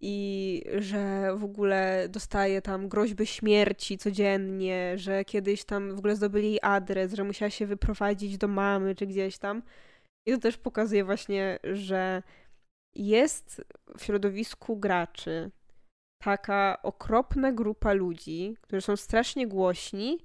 [0.00, 6.48] i że w ogóle dostaje tam groźby śmierci codziennie, że kiedyś tam w ogóle zdobyli
[6.48, 9.62] jej adres, że musiała się wyprowadzić do mamy czy gdzieś tam.
[10.26, 12.22] I to też pokazuje właśnie, że
[12.96, 13.64] jest
[13.98, 15.50] w środowisku graczy
[16.22, 20.18] taka okropna grupa ludzi, którzy są strasznie głośni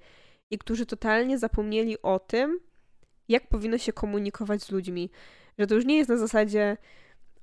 [0.51, 2.59] i którzy totalnie zapomnieli o tym,
[3.29, 5.09] jak powinno się komunikować z ludźmi.
[5.59, 6.77] Że to już nie jest na zasadzie,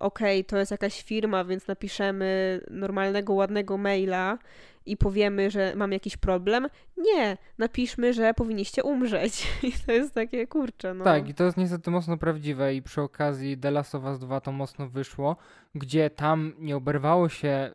[0.00, 4.38] okej, okay, to jest jakaś firma, więc napiszemy normalnego, ładnego maila
[4.86, 6.68] i powiemy, że mam jakiś problem.
[6.96, 9.46] Nie, napiszmy, że powinniście umrzeć.
[9.62, 10.94] I to jest takie kurcze.
[10.94, 11.04] No.
[11.04, 14.40] Tak, i to jest niestety mocno prawdziwe i przy okazji The Last of Us 2
[14.40, 15.36] to mocno wyszło,
[15.74, 17.70] gdzie tam nie oberwało się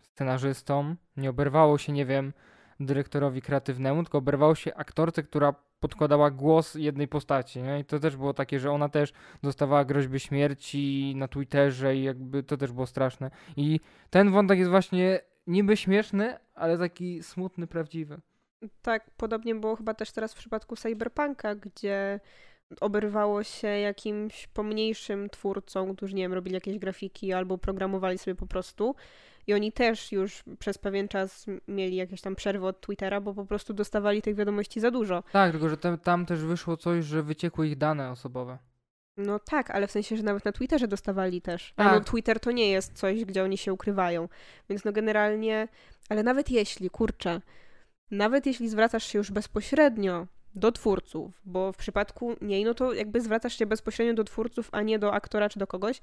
[0.00, 2.32] scenarzystom, nie oberwało się, nie wiem,
[2.80, 7.62] dyrektorowi kreatywnemu, tylko oberwało się aktorce, która podkładała głos jednej postaci.
[7.62, 7.80] Nie?
[7.80, 9.12] I to też było takie, że ona też
[9.42, 13.30] dostawała groźby śmierci na Twitterze i jakby to też było straszne.
[13.56, 18.20] I ten wątek jest właśnie niby śmieszny, ale taki smutny, prawdziwy.
[18.82, 22.20] Tak, podobnie było chyba też teraz w przypadku Cyberpunka, gdzie
[22.80, 28.46] oberwało się jakimś pomniejszym twórcom, którzy, nie wiem, robili jakieś grafiki albo programowali sobie po
[28.46, 28.94] prostu.
[29.48, 33.44] I oni też już przez pewien czas mieli jakieś tam przerwy od Twittera, bo po
[33.44, 35.22] prostu dostawali tych wiadomości za dużo.
[35.32, 38.58] Tak, tylko że tam, tam też wyszło coś, że wyciekły ich dane osobowe.
[39.16, 41.72] No tak, ale w sensie, że nawet na Twitterze dostawali też.
[41.76, 41.86] Tak.
[41.86, 44.28] A no Twitter to nie jest coś, gdzie oni się ukrywają.
[44.68, 45.68] Więc no generalnie,
[46.08, 47.40] ale nawet jeśli, kurczę,
[48.10, 53.20] nawet jeśli zwracasz się już bezpośrednio do twórców, bo w przypadku niej, no to jakby
[53.20, 56.00] zwracasz się bezpośrednio do twórców, a nie do aktora czy do kogoś,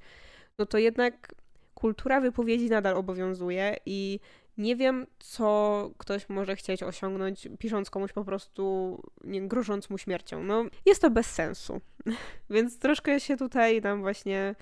[0.60, 1.34] no to jednak
[1.76, 4.20] kultura wypowiedzi nadal obowiązuje i
[4.58, 10.44] nie wiem, co ktoś może chcieć osiągnąć, pisząc komuś po prostu, nie grożąc mu śmiercią.
[10.44, 11.82] No, jest to bez sensu.
[12.50, 14.56] Więc troszkę się tutaj nam właśnie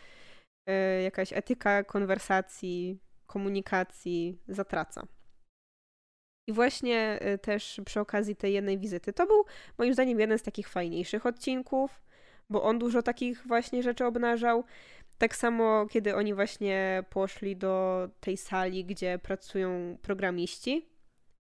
[0.69, 5.07] y, jakaś etyka konwersacji, komunikacji zatraca.
[6.47, 9.45] I właśnie y, też przy okazji tej jednej wizyty, to był
[9.77, 12.01] moim zdaniem jeden z takich fajniejszych odcinków,
[12.49, 14.63] bo on dużo takich właśnie rzeczy obnażał.
[15.17, 20.93] Tak samo, kiedy oni właśnie poszli do tej sali, gdzie pracują programiści,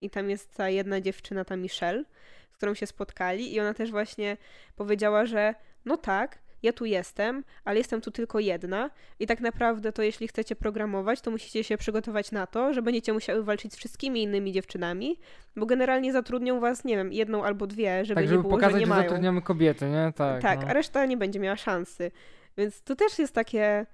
[0.00, 2.04] i tam jest ta jedna dziewczyna, ta Michelle,
[2.50, 4.36] z którą się spotkali, i ona też właśnie
[4.76, 5.54] powiedziała, że
[5.84, 10.28] no tak, ja tu jestem, ale jestem tu tylko jedna i tak naprawdę to jeśli
[10.28, 14.52] chcecie programować, to musicie się przygotować na to, że będziecie musiały walczyć z wszystkimi innymi
[14.52, 15.18] dziewczynami,
[15.56, 18.72] bo generalnie zatrudnią was, nie wiem, jedną albo dwie, żeby, tak, żeby nie było, pokazać,
[18.74, 19.02] że nie mają.
[19.02, 20.12] zatrudniamy kobiety, nie?
[20.16, 20.66] Tak, tak no.
[20.68, 22.10] a reszta nie będzie miała szansy.
[22.58, 23.86] Więc to też jest takie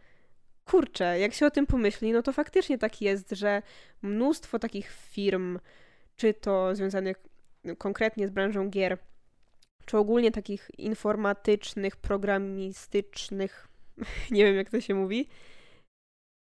[0.65, 3.63] kurczę, jak się o tym pomyśli, no to faktycznie tak jest, że
[4.03, 5.59] mnóstwo takich firm,
[6.17, 7.17] czy to związanych
[7.79, 8.99] konkretnie z branżą gier,
[9.87, 13.69] czy ogólnie takich informatycznych, programistycznych,
[14.31, 15.29] nie wiem jak to się mówi,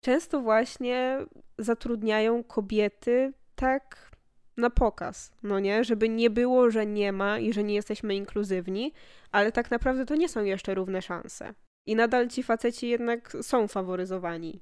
[0.04, 1.18] często właśnie
[1.58, 4.12] zatrudniają kobiety tak
[4.56, 5.84] na pokaz, no nie?
[5.84, 8.92] Żeby nie było, że nie ma i że nie jesteśmy inkluzywni,
[9.32, 11.54] ale tak naprawdę to nie są jeszcze równe szanse.
[11.86, 14.60] I nadal ci faceci jednak są faworyzowani.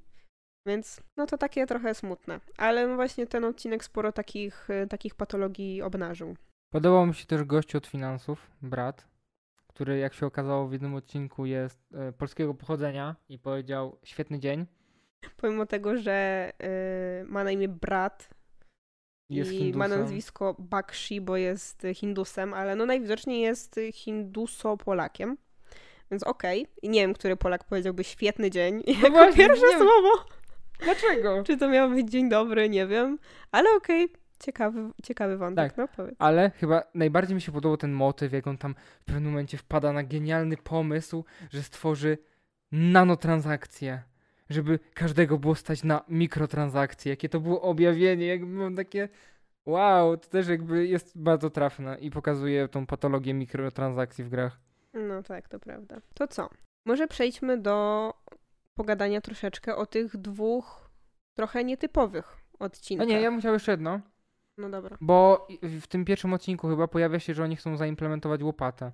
[0.67, 2.41] Więc no to takie trochę smutne.
[2.57, 6.37] Ale właśnie ten odcinek sporo takich, takich patologii obnażył.
[6.73, 9.07] Podobał mi się też gościu od finansów, brat,
[9.67, 14.67] który jak się okazało w jednym odcinku jest e, polskiego pochodzenia i powiedział świetny dzień.
[15.37, 16.51] Pomimo tego, że
[17.23, 18.31] y, ma na imię brat
[19.31, 19.79] jest i hindusem.
[19.79, 25.37] ma nazwisko Bakshi, bo jest hindusem, ale no najwidoczniej jest hinduso-polakiem.
[26.11, 26.63] Więc okej.
[26.63, 26.75] Okay.
[26.83, 30.25] I nie wiem, który Polak powiedziałby świetny dzień no jako właśnie, pierwsze słowo.
[30.85, 31.43] Dlaczego?
[31.45, 33.19] Czy to miał być dzień dobry, nie wiem.
[33.53, 34.05] Ale okej.
[34.05, 34.21] Okay.
[34.41, 36.15] Ciekawy, ciekawy wątek, tak, no powiedz.
[36.19, 39.93] Ale chyba najbardziej mi się podobał ten motyw, jak on tam w pewnym momencie wpada
[39.93, 42.19] na genialny pomysł, że stworzy
[42.73, 44.03] nanotransakcje,
[44.51, 47.11] żeby każdego było stać na mikrotransakcje.
[47.11, 49.09] Jakie to było objawienie, jakby mam takie
[49.67, 54.61] wow, to też jakby jest bardzo trafne i pokazuje tą patologię mikrotransakcji w grach.
[54.95, 56.01] No tak, to prawda.
[56.15, 56.51] To co?
[56.87, 58.13] Może przejdźmy do
[58.75, 60.91] pogadania troszeczkę o tych dwóch
[61.35, 63.07] trochę nietypowych odcinkach.
[63.07, 64.01] A nie, ja musiał jeszcze jedno.
[64.59, 64.97] No dobra.
[65.01, 68.93] Bo w tym pierwszym odcinku chyba pojawia się, że oni chcą zaimplementować łopatę.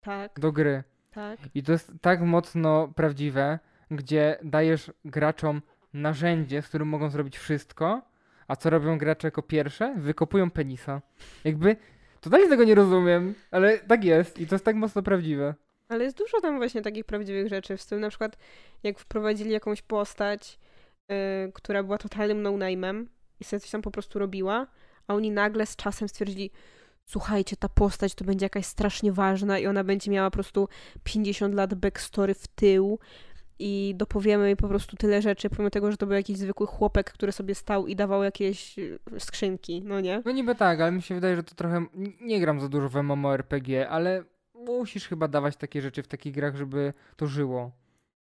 [0.00, 0.40] Tak.
[0.40, 0.84] Do gry.
[1.10, 1.40] Tak.
[1.54, 3.58] I to jest tak mocno prawdziwe,
[3.90, 8.02] gdzie dajesz graczom narzędzie, z którym mogą zrobić wszystko,
[8.48, 9.94] a co robią gracze jako pierwsze?
[9.98, 11.02] Wykopują penisa.
[11.44, 11.76] Jakby
[12.20, 15.54] totalnie tego nie rozumiem, ale tak jest i to jest tak mocno prawdziwe.
[15.88, 18.36] Ale jest dużo tam właśnie takich prawdziwych rzeczy, w stylu na przykład
[18.82, 20.58] jak wprowadzili jakąś postać,
[21.08, 21.16] yy,
[21.52, 23.04] która była totalnym no-name'em
[23.40, 24.66] i sobie coś tam po prostu robiła,
[25.06, 26.50] a oni nagle z czasem stwierdzili,
[27.06, 30.68] słuchajcie, ta postać to będzie jakaś strasznie ważna i ona będzie miała po prostu
[31.04, 32.98] 50 lat backstory w tył
[33.58, 37.32] i dopowiemy po prostu tyle rzeczy, pomimo tego, że to był jakiś zwykły chłopek, który
[37.32, 40.22] sobie stał i dawał jakieś y, skrzynki, no nie?
[40.24, 41.86] No niby tak, ale mi się wydaje, że to trochę...
[42.20, 46.56] Nie gram za dużo w MMORPG, ale musisz chyba dawać takie rzeczy w takich grach,
[46.56, 47.70] żeby to żyło.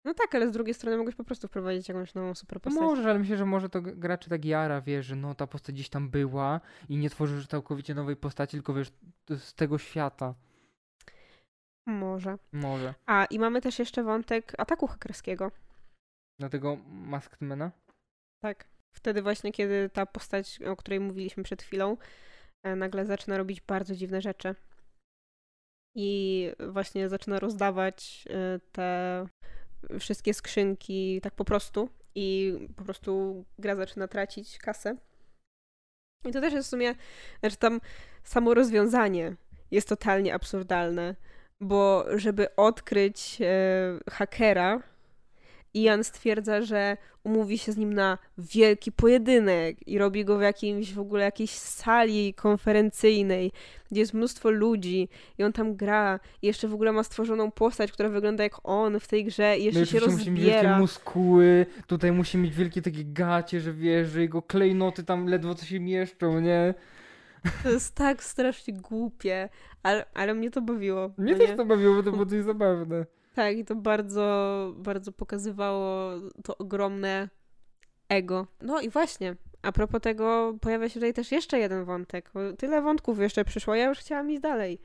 [0.06, 2.82] No tak, ale z drugiej strony mogłeś po prostu wprowadzić jakąś nową super No postać.
[2.84, 5.90] może, ale myślę, że może to graczy tak jara, wiesz, że no ta postać gdzieś
[5.90, 8.92] tam była i nie tworzysz całkowicie nowej postaci, tylko wiesz,
[9.38, 10.34] z tego świata.
[11.86, 12.38] Może.
[12.52, 12.94] Może.
[13.06, 15.52] A, i mamy też jeszcze wątek ataku hakerskiego.
[16.40, 17.40] Dlatego Masked
[18.44, 18.68] Tak.
[18.96, 21.98] Wtedy właśnie, kiedy ta postać, o której mówiliśmy przed chwilą,
[22.64, 24.56] e, nagle zaczyna robić bardzo dziwne rzeczy.
[25.96, 29.28] I właśnie zaczyna rozdawać e, te
[30.00, 31.90] wszystkie skrzynki tak po prostu.
[32.16, 34.98] I po prostu gra zaczyna tracić kasę.
[36.26, 36.96] I to też jest w sumie,
[37.40, 37.82] znaczy tam
[38.24, 39.36] samo rozwiązanie
[39.72, 41.16] jest totalnie absurdalne,
[41.62, 43.45] bo żeby odkryć e,
[44.10, 44.80] hakera,
[45.74, 50.93] Ian stwierdza, że umówi się z nim na wielki pojedynek i robi go w jakimś
[50.93, 53.51] w ogóle jakiejś sali konferencyjnej,
[53.91, 57.91] gdzie jest mnóstwo ludzi i on tam gra i jeszcze w ogóle ma stworzoną postać,
[57.91, 60.56] która wygląda jak on w tej grze i jeszcze No się oczywiście musi mieć wielkie
[60.56, 60.80] rozbiera.
[60.80, 65.66] muskuły, tutaj musi mieć wielkie takie gacie, że wiesz, że jego klejnoty tam ledwo co
[65.66, 66.74] się mieszczą, nie?
[67.64, 69.50] To jest tak strasznie głupie,
[69.84, 71.12] ale, ale mnie to bawiło.
[71.18, 71.56] Mnie no też nie?
[71.56, 73.06] to bawiło, bo to było coś zabawne.
[73.36, 76.12] Tak, i to bardzo, bardzo pokazywało
[76.43, 77.30] to ogromne
[78.10, 78.48] ego.
[78.62, 82.32] No i właśnie, a propos tego, pojawia się tutaj też jeszcze jeden wątek.
[82.34, 84.82] bo Tyle wątków jeszcze przyszło, ja już chciałam iść dalej.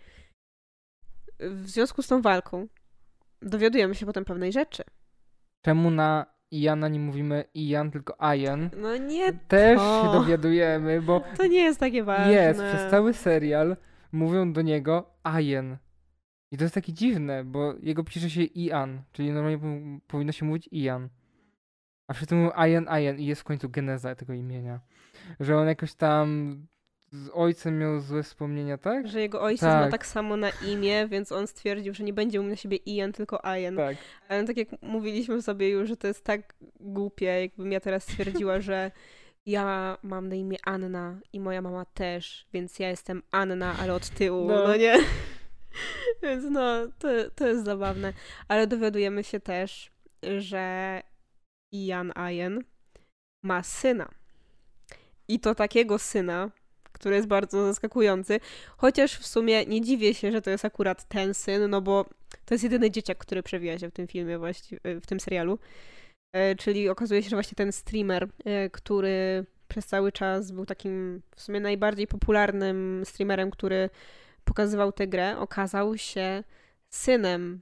[1.41, 2.69] W związku z tą walką
[3.43, 4.83] dowiadujemy się potem pewnej rzeczy.
[5.63, 8.71] Czemu na Iana nie mówimy Ian, tylko Ian?
[8.77, 10.03] No nie, Też to.
[10.07, 12.33] się dowiadujemy, bo to nie jest takie ważne.
[12.33, 13.77] jest, przez cały serial
[14.13, 15.77] mówią do niego Ian.
[16.53, 20.45] I to jest takie dziwne, bo jego pisze się Ian, czyli normalnie po- powinno się
[20.47, 21.09] mówić Ian.
[22.09, 24.81] A wszyscy mówią Ian, Ian i jest w końcu geneza tego imienia.
[25.41, 26.57] Że on jakoś tam
[27.13, 29.09] z ojcem miał złe wspomnienia, tak?
[29.09, 29.85] Że jego ojciec Tak.
[29.85, 33.13] ma tak samo na imię, więc on stwierdził, że nie będzie mówił na siebie Ian,
[33.13, 33.77] tylko Ian.
[33.77, 33.97] Tak.
[34.29, 38.61] Ale tak jak mówiliśmy sobie już, że to jest tak głupie, jakbym ja teraz stwierdziła,
[38.61, 38.91] że
[39.47, 44.09] ja mam na imię Anna i moja mama też, więc ja jestem Anna, ale od
[44.09, 44.69] tyłu, No.
[44.69, 44.95] no, nie?
[46.23, 48.13] więc no, to, to jest zabawne.
[48.49, 49.91] Ale dowiadujemy się też,
[50.39, 51.01] że
[51.73, 52.61] Ian Ian
[53.45, 54.09] ma syna.
[55.29, 56.51] I to takiego syna,
[57.01, 58.41] który jest bardzo zaskakujący.
[58.77, 62.05] Chociaż w sumie nie dziwię się, że to jest akurat ten syn, no bo
[62.45, 65.59] to jest jedyny dzieciak, który przewija się w tym filmie, właściwie, w tym serialu.
[66.33, 71.23] E, Czyli okazuje się, że właśnie ten streamer, e, który przez cały czas był takim
[71.37, 73.91] w sumie najbardziej popularnym streamerem, który
[74.45, 76.45] pokazywał tę grę, okazał się
[76.91, 77.61] synem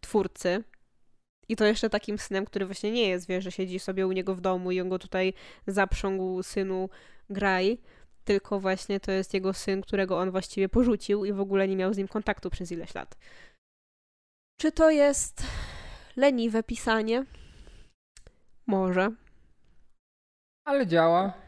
[0.00, 0.64] twórcy.
[1.48, 4.34] I to jeszcze takim synem, który właśnie nie jest, wie, że siedzi sobie u niego
[4.34, 5.32] w domu i on go tutaj
[5.66, 6.88] zaprzągł synu
[7.30, 7.78] graj,
[8.24, 11.94] tylko właśnie to jest jego syn, którego on właściwie porzucił i w ogóle nie miał
[11.94, 13.16] z nim kontaktu przez ileś lat.
[14.60, 15.46] Czy to jest
[16.16, 17.24] leniwe pisanie?
[18.66, 19.10] Może.
[20.64, 21.44] Ale działa.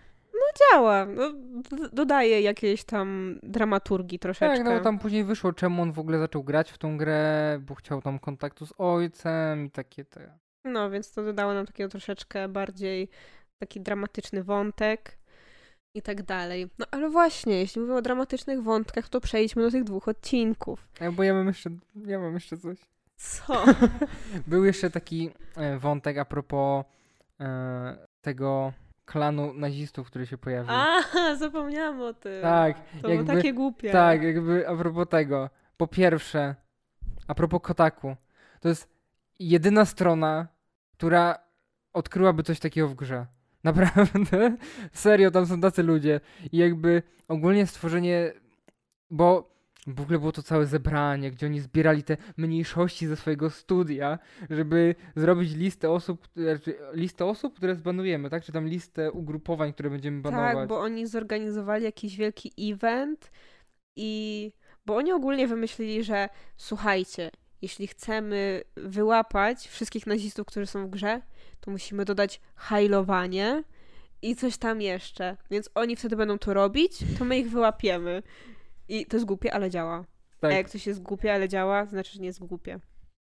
[0.72, 1.06] Działa.
[1.06, 1.32] No,
[1.92, 4.64] dodaje jakiejś tam dramaturgii troszeczkę.
[4.64, 7.74] Tak, no tam później wyszło, czemu on w ogóle zaczął grać w tą grę, bo
[7.74, 10.38] chciał tam kontaktu z ojcem i takie te.
[10.64, 13.08] No, więc to dodało nam takiego troszeczkę bardziej
[13.58, 15.15] taki dramatyczny wątek
[15.96, 16.70] i tak dalej.
[16.78, 20.88] No ale właśnie, jeśli mówimy o dramatycznych wątkach, to przejdźmy do tych dwóch odcinków.
[21.00, 21.70] E, Bo ja mam jeszcze,
[22.06, 22.78] ja mam jeszcze coś.
[23.16, 23.64] Co?
[24.46, 26.84] Był jeszcze taki e, wątek a propos
[27.40, 28.72] e, tego
[29.04, 30.70] klanu nazistów, który się pojawił.
[30.74, 30.96] A,
[31.38, 32.42] zapomniałam o tym.
[32.42, 33.90] tak, To jakby, było takie głupie.
[33.92, 35.50] tak, jakby a propos tego.
[35.76, 36.54] Po pierwsze,
[37.28, 38.16] a propos Kotaku,
[38.60, 38.88] to jest
[39.38, 40.46] jedyna strona,
[40.92, 41.38] która
[41.92, 43.26] odkryłaby coś takiego w grze.
[43.66, 44.56] Naprawdę,
[44.92, 46.20] serio, tam są tacy ludzie.
[46.52, 48.32] I jakby ogólnie stworzenie,
[49.10, 49.56] bo
[49.86, 54.18] w ogóle było to całe zebranie, gdzie oni zbierali te mniejszości ze swojego studia,
[54.50, 58.44] żeby zrobić listę osób, znaczy listę osób, które zbanujemy, tak?
[58.44, 60.54] Czy tam listę ugrupowań, które będziemy banować.
[60.54, 63.30] Tak, bo oni zorganizowali jakiś wielki event
[63.96, 64.52] i
[64.86, 67.30] bo oni ogólnie wymyślili, że słuchajcie,
[67.62, 71.20] jeśli chcemy wyłapać wszystkich nazistów, którzy są w grze,
[71.60, 73.64] to musimy dodać hajlowanie
[74.22, 75.36] i coś tam jeszcze.
[75.50, 78.22] Więc oni wtedy będą to robić, to my ich wyłapiemy.
[78.88, 80.04] I to jest głupie, ale działa.
[80.40, 80.52] tak.
[80.52, 82.80] A jak coś jest głupie, ale działa, znaczy, że nie jest głupie.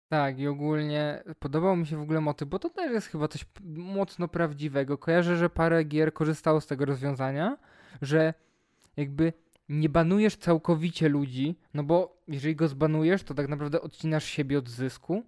[0.09, 3.45] Tak, i ogólnie podobał mi się w ogóle motyw, bo to też jest chyba coś
[3.74, 4.99] mocno prawdziwego.
[4.99, 7.59] Kojarzę, że parę gier korzystało z tego rozwiązania,
[8.03, 8.35] że
[8.97, 9.32] jakby
[9.68, 14.68] nie banujesz całkowicie ludzi, no bo jeżeli go zbanujesz, to tak naprawdę odcinasz siebie od
[14.68, 15.22] zysku,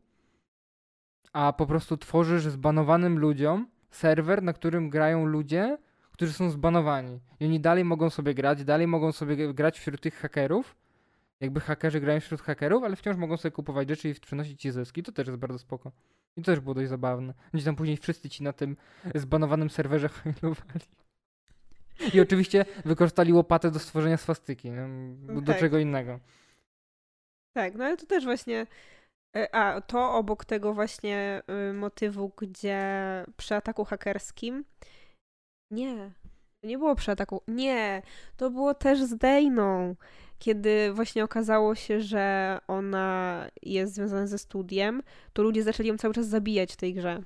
[1.32, 5.78] a po prostu tworzysz zbanowanym ludziom serwer, na którym grają ludzie,
[6.12, 7.20] którzy są zbanowani.
[7.40, 10.76] I oni dalej mogą sobie grać, dalej mogą sobie grać wśród tych hakerów,
[11.40, 15.02] jakby hakerzy grają wśród hakerów, ale wciąż mogą sobie kupować rzeczy i przynosić ci zyski.
[15.02, 15.92] To też jest bardzo spoko.
[16.36, 17.34] I to też było dość zabawne.
[17.54, 18.76] Gdzie tam później wszyscy ci na tym
[19.14, 20.80] zbanowanym serwerze hajlowali.
[22.14, 24.88] I oczywiście wykorzystali łopatę do stworzenia swastyki, nie?
[25.34, 25.58] do Tak.
[25.58, 26.20] czego innego.
[27.52, 28.66] Tak, no ale to też właśnie.
[29.36, 32.80] E, A, to obok tego właśnie y, motywu, gdzie
[33.36, 34.64] przy ataku hakerskim.
[35.70, 36.12] Nie,
[36.62, 37.42] nie było przy ataku.
[37.48, 38.02] Nie,
[38.36, 39.96] to było też z Dejną,
[40.38, 46.14] kiedy właśnie okazało się, że ona jest związana ze studiem, to ludzie zaczęli ją cały
[46.14, 47.22] czas zabijać w tej grze.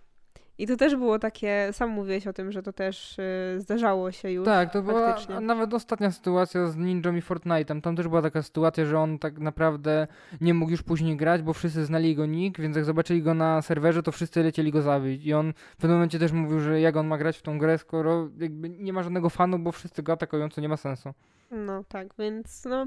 [0.61, 4.31] I to też było takie, sam mówiłeś o tym, że to też y, zdarzało się
[4.31, 4.45] już.
[4.45, 5.37] Tak, to była faktycznie.
[5.37, 7.81] a nawet ostatnia sytuacja z Ninją i Fortnite'em.
[7.81, 10.07] Tam też była taka sytuacja, że on tak naprawdę
[10.41, 13.63] nie mógł już później grać, bo wszyscy znali jego nick, więc jak zobaczyli go na
[13.63, 15.25] serwerze, to wszyscy lecieli go zabić.
[15.25, 17.79] I on w pewnym momencie też mówił, że jak on ma grać w tą grę,
[17.79, 21.13] skoro jakby nie ma żadnego fanu, bo wszyscy go atakują, co nie ma sensu.
[21.51, 22.87] No tak, więc no,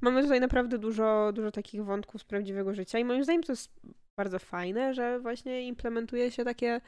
[0.00, 3.70] mamy tutaj naprawdę dużo, dużo takich wątków z prawdziwego życia i moim zdaniem to jest
[4.16, 6.80] bardzo fajne, że właśnie implementuje się takie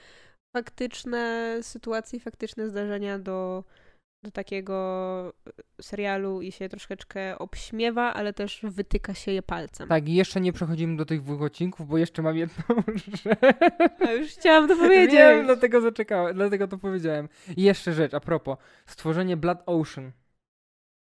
[0.57, 3.65] faktyczne sytuacje, faktyczne zdarzenia do,
[4.25, 5.33] do takiego
[5.81, 9.89] serialu i się troszeczkę obśmiewa, ale też wytyka się je palcem.
[9.89, 12.65] Tak, i jeszcze nie przechodzimy do tych dwóch odcinków, bo jeszcze mam jedną
[12.97, 13.39] rzecz.
[14.01, 15.13] A już chciałam to powiedzieć.
[15.13, 17.29] Wiem, dlatego zaczekałem, dlatego to powiedziałem.
[17.57, 20.13] I jeszcze rzecz, a propos, stworzenie Blood Ocean.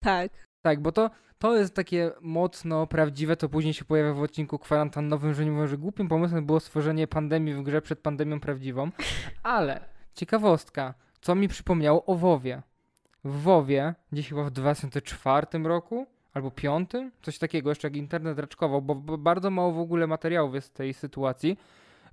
[0.03, 0.31] Tak.
[0.65, 1.09] Tak, bo to,
[1.39, 5.67] to jest takie mocno prawdziwe, to później się pojawia w odcinku kwarantannowym, że nie mówię,
[5.67, 8.91] że głupim pomysłem było stworzenie pandemii w grze przed pandemią prawdziwą.
[9.43, 9.79] Ale
[10.13, 12.61] ciekawostka, co mi przypomniało o WoWie.
[13.23, 16.89] W WoWie, gdzieś chyba w 2004 roku, albo 5,
[17.21, 20.71] coś takiego, jeszcze jak internet raczkował, bo, bo bardzo mało w ogóle materiałów jest z
[20.71, 21.57] tej sytuacji.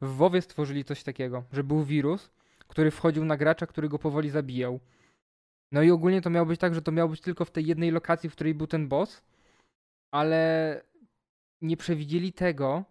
[0.03, 2.30] W WoWie stworzyli coś takiego, że był wirus,
[2.68, 4.80] który wchodził na gracza, który go powoli zabijał.
[5.72, 7.90] No i ogólnie to miało być tak, że to miało być tylko w tej jednej
[7.90, 9.22] lokacji, w której był ten boss,
[10.10, 10.82] ale
[11.62, 12.84] nie przewidzieli tego,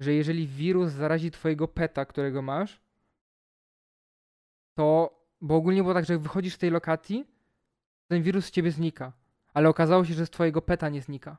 [0.00, 2.80] że jeżeli wirus zarazi twojego peta, którego masz,
[4.74, 7.26] to, bo ogólnie było tak, że jak wychodzisz z tej lokacji,
[8.08, 9.12] ten wirus z ciebie znika,
[9.54, 11.38] ale okazało się, że z twojego peta nie znika.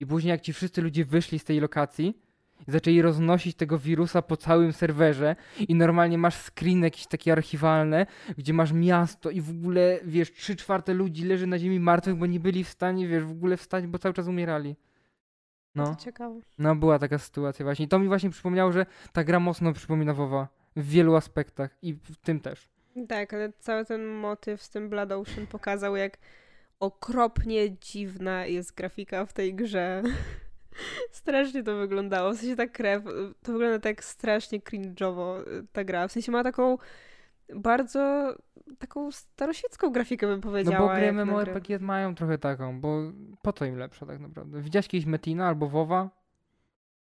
[0.00, 2.22] I później jak ci wszyscy ludzie wyszli z tej lokacji,
[2.68, 5.36] i zaczęli roznosić tego wirusa po całym serwerze
[5.68, 8.06] i normalnie masz screen jakieś takie archiwalne,
[8.38, 12.26] gdzie masz miasto i w ogóle, wiesz, trzy czwarte ludzi leży na ziemi martwych, bo
[12.26, 14.76] nie byli w stanie, wiesz, w ogóle wstać, bo cały czas umierali.
[15.74, 16.40] No, ciekawe.
[16.58, 17.84] no była taka sytuacja właśnie.
[17.84, 21.94] I to mi właśnie przypomniało, że ta gra mocno przypomina WoWa w wielu aspektach i
[21.94, 22.68] w tym też.
[23.08, 26.18] Tak, ale cały ten motyw z tym Blood Ocean pokazał, jak
[26.80, 30.02] okropnie dziwna jest grafika w tej grze.
[31.10, 32.32] Strasznie to wyglądało.
[32.32, 33.02] W sensie ta krew,
[33.42, 36.08] to wygląda tak strasznie cringe'owo ta gra.
[36.08, 36.78] W sensie ma taką
[37.54, 38.34] bardzo
[38.78, 40.88] taką staroświecką grafikę bym No powiedziała.
[40.88, 41.12] bo gry.
[41.12, 42.98] MMORPG mają trochę taką, bo
[43.42, 44.60] po co im lepsza tak naprawdę?
[44.60, 46.10] Widziałeś kiedyś Metina albo WoWa?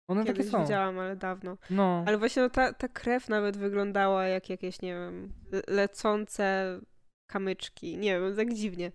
[0.07, 0.61] One takie Kiedyś są.
[0.63, 1.57] widziałam, ale dawno.
[1.69, 2.03] No.
[2.07, 6.79] Ale właśnie no, ta, ta krew nawet wyglądała jak jakieś, nie wiem, le- lecące
[7.27, 7.97] kamyczki.
[7.97, 8.91] Nie wiem, tak dziwnie.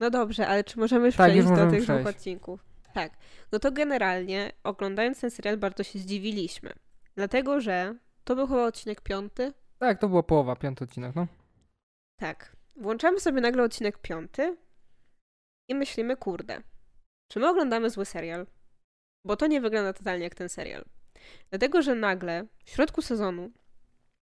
[0.00, 2.16] No dobrze, ale czy możemy już Tak, już przejść do możemy tych dwóch przejść.
[2.18, 2.64] odcinków?
[2.94, 3.12] Tak.
[3.52, 6.72] No to generalnie, oglądając ten serial, bardzo się zdziwiliśmy.
[7.14, 9.52] Dlatego, że to był chyba odcinek piąty.
[9.78, 11.26] Tak, to była połowa, piąty odcinek, no.
[12.16, 12.56] Tak.
[12.76, 14.56] Włączamy sobie nagle odcinek piąty
[15.68, 16.62] i myślimy, kurde,
[17.28, 18.46] czy my oglądamy zły serial?
[19.24, 20.84] Bo to nie wygląda totalnie jak ten serial.
[21.50, 23.50] Dlatego, że nagle w środku sezonu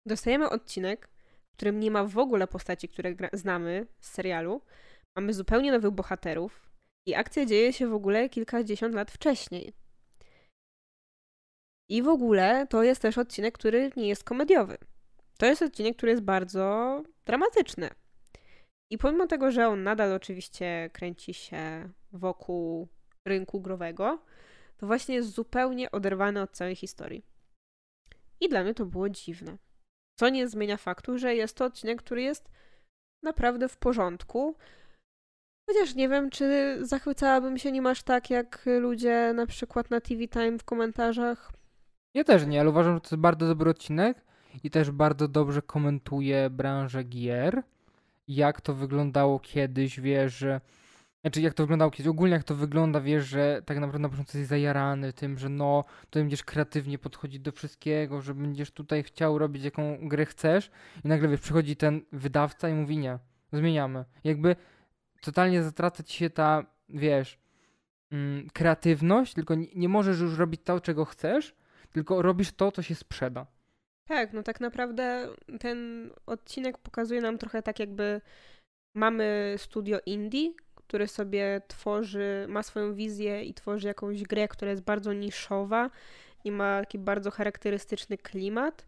[0.07, 1.09] dostajemy odcinek,
[1.53, 4.63] w którym nie ma w ogóle postaci, które znamy z serialu.
[5.17, 6.70] Mamy zupełnie nowych bohaterów
[7.11, 9.73] i akcja dzieje się w ogóle kilkadziesiąt lat wcześniej.
[11.89, 14.79] I w ogóle to jest też odcinek, który nie jest komediowy.
[15.39, 17.91] To jest odcinek, który jest bardzo dramatyczny.
[18.91, 22.89] I pomimo tego, że on nadal oczywiście kręci się wokół
[23.25, 24.23] rynku growego,
[24.77, 27.25] to właśnie jest zupełnie oderwany od całej historii.
[28.41, 29.59] I dla mnie to było dziwne.
[30.19, 32.49] Co nie zmienia faktu, że jest to odcinek, który jest
[33.23, 34.57] naprawdę w porządku.
[35.73, 40.29] Chociaż nie wiem, czy zachwycałabym się nim aż tak, jak ludzie na przykład na TV
[40.29, 41.53] Time w komentarzach.
[42.15, 44.25] Ja też nie, ale uważam, że to jest bardzo dobry odcinek
[44.65, 47.63] i też bardzo dobrze komentuje branżę gier.
[48.29, 50.61] Jak to wyglądało kiedyś, wiesz, że...
[51.21, 54.39] Znaczy, jak to wyglądało kiedyś, ogólnie jak to wygląda, wiesz, że tak naprawdę na początku
[54.39, 59.39] jesteś zajarany tym, że no, to będziesz kreatywnie podchodzić do wszystkiego, że będziesz tutaj chciał
[59.39, 60.71] robić jaką grę chcesz
[61.05, 63.19] i nagle, wiesz, przychodzi ten wydawca i mówi nie,
[63.53, 64.05] zmieniamy.
[64.25, 64.57] Jakby
[65.21, 67.39] totalnie zatraca ci się ta, wiesz,
[68.13, 71.55] mm, kreatywność, tylko nie, nie możesz już robić to, czego chcesz,
[71.93, 73.47] tylko robisz to, co się sprzeda.
[74.05, 75.29] Tak, no tak naprawdę
[75.61, 78.21] ten odcinek pokazuje nam trochę tak, jakby
[78.95, 84.83] mamy studio indie, które sobie tworzy, ma swoją wizję i tworzy jakąś grę, która jest
[84.83, 85.91] bardzo niszowa
[86.45, 88.87] i ma taki bardzo charakterystyczny klimat,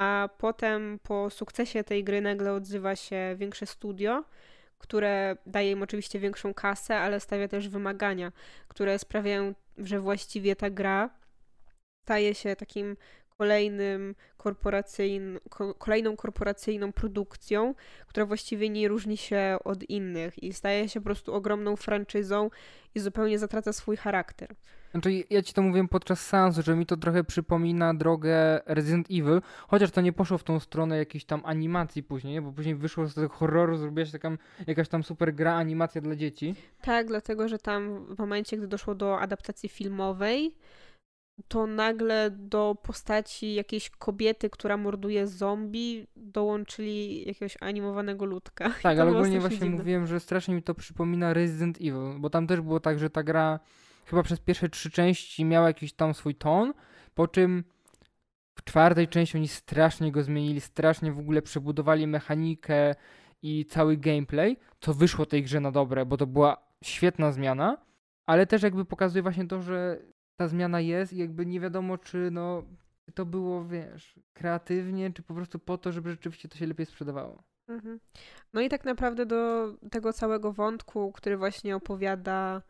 [0.00, 4.24] a potem po sukcesie tej gry nagle odzywa się większe studio,
[4.84, 8.32] które daje im oczywiście większą kasę, ale stawia też wymagania,
[8.68, 11.10] które sprawiają, że właściwie ta gra
[12.02, 12.96] staje się takim
[13.38, 15.38] kolejnym korporacyjn,
[15.78, 17.74] kolejną korporacyjną produkcją,
[18.06, 22.50] która właściwie nie różni się od innych i staje się po prostu ogromną franczyzą
[22.94, 24.54] i zupełnie zatraca swój charakter.
[24.94, 29.40] Znaczy, ja ci to mówiłem podczas seansu, że mi to trochę przypomina drogę Resident Evil,
[29.68, 33.14] chociaż to nie poszło w tą stronę jakiejś tam animacji później, bo później wyszło z
[33.14, 34.30] tego horroru, zrobiła się taka
[34.66, 36.54] jakaś tam super gra, animacja dla dzieci.
[36.82, 40.54] Tak, dlatego, że tam w momencie, gdy doszło do adaptacji filmowej,
[41.48, 48.72] to nagle do postaci jakiejś kobiety, która morduje zombie, dołączyli jakiegoś animowanego ludka.
[48.82, 49.76] Tak, ale ogólnie właśnie dziwne.
[49.76, 53.22] mówiłem, że strasznie mi to przypomina Resident Evil, bo tam też było tak, że ta
[53.22, 53.60] gra
[54.06, 56.74] chyba przez pierwsze trzy części miała jakiś tam swój ton,
[57.14, 57.64] po czym
[58.54, 62.94] w czwartej części oni strasznie go zmienili, strasznie w ogóle przebudowali mechanikę
[63.42, 67.78] i cały gameplay, co wyszło tej grze na dobre, bo to była świetna zmiana,
[68.26, 69.98] ale też jakby pokazuje właśnie to, że
[70.36, 72.62] ta zmiana jest i jakby nie wiadomo, czy no
[73.14, 77.42] to było, wiesz, kreatywnie, czy po prostu po to, żeby rzeczywiście to się lepiej sprzedawało.
[77.68, 78.00] Mhm.
[78.52, 82.62] No i tak naprawdę do tego całego wątku, który właśnie opowiada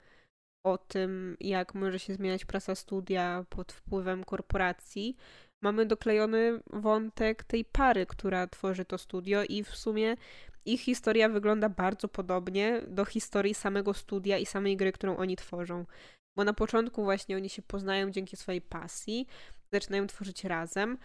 [0.65, 5.17] o tym, jak może się zmieniać prasa studia pod wpływem korporacji,
[5.63, 10.17] mamy doklejony wątek tej pary, która tworzy to studio i w sumie
[10.65, 15.87] ich historia wygląda bardzo podobnie do historii samego studia i samej gry, którą oni tworzą.
[16.37, 19.27] Bo na początku właśnie oni się poznają dzięki swojej pasji,
[19.73, 20.99] zaczynają tworzyć razem,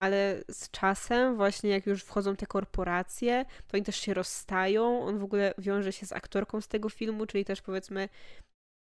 [0.00, 5.02] ale z czasem, właśnie jak już wchodzą te korporacje, to oni też się rozstają.
[5.02, 8.08] On w ogóle wiąże się z aktorką z tego filmu, czyli też powiedzmy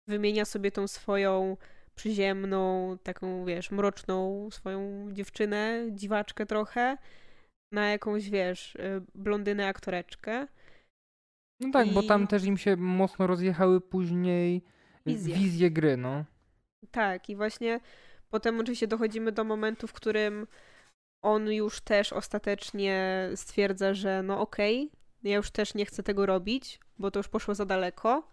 [0.08, 1.56] wymienia sobie tą swoją
[1.94, 6.96] przyziemną, taką wiesz, mroczną swoją dziewczynę, dziwaczkę trochę,
[7.72, 10.46] na jakąś, wiesz, y, blondynę aktoreczkę.
[11.60, 11.90] No tak, I...
[11.90, 14.62] bo tam też im się mocno rozjechały później
[15.06, 15.34] wizje.
[15.34, 16.24] wizje gry, no.
[16.90, 17.80] Tak, i właśnie
[18.30, 20.46] potem oczywiście dochodzimy do momentu, w którym
[21.24, 26.26] on już też ostatecznie stwierdza, że no okej, okay, ja już też nie chcę tego
[26.26, 28.30] robić, bo to już poszło za daleko,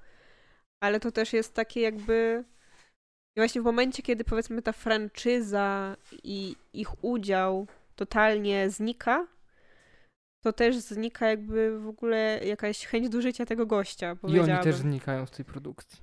[0.83, 2.43] ale to też jest takie jakby
[3.37, 9.27] i właśnie w momencie, kiedy powiedzmy ta franczyza i ich udział totalnie znika,
[10.43, 14.17] to też znika jakby w ogóle jakaś chęć do życia tego gościa.
[14.27, 16.01] I oni też znikają z tej produkcji.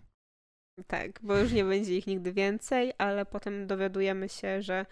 [0.87, 4.87] Tak, bo już nie będzie ich nigdy więcej, ale potem dowiadujemy się, że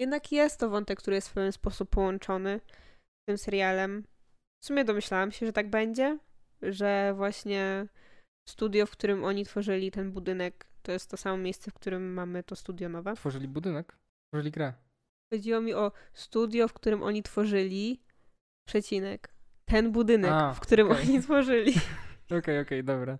[0.00, 2.60] jednak jest to wątek, który jest w pewien sposób połączony
[3.22, 4.04] z tym serialem.
[4.62, 6.18] W sumie domyślałam się, że tak będzie,
[6.62, 7.86] że właśnie
[8.48, 12.42] studio, w którym oni tworzyli ten budynek, to jest to samo miejsce, w którym mamy
[12.42, 13.14] to studio nowe.
[13.14, 13.98] Tworzyli budynek?
[14.30, 14.72] Tworzyli grę.
[15.34, 18.02] Chodziło mi o studio, w którym oni tworzyli
[18.68, 19.34] przecinek.
[19.64, 21.02] Ten budynek, A, w którym okay.
[21.02, 21.72] oni tworzyli.
[22.26, 23.18] Okej, okej, okay, okay, dobra.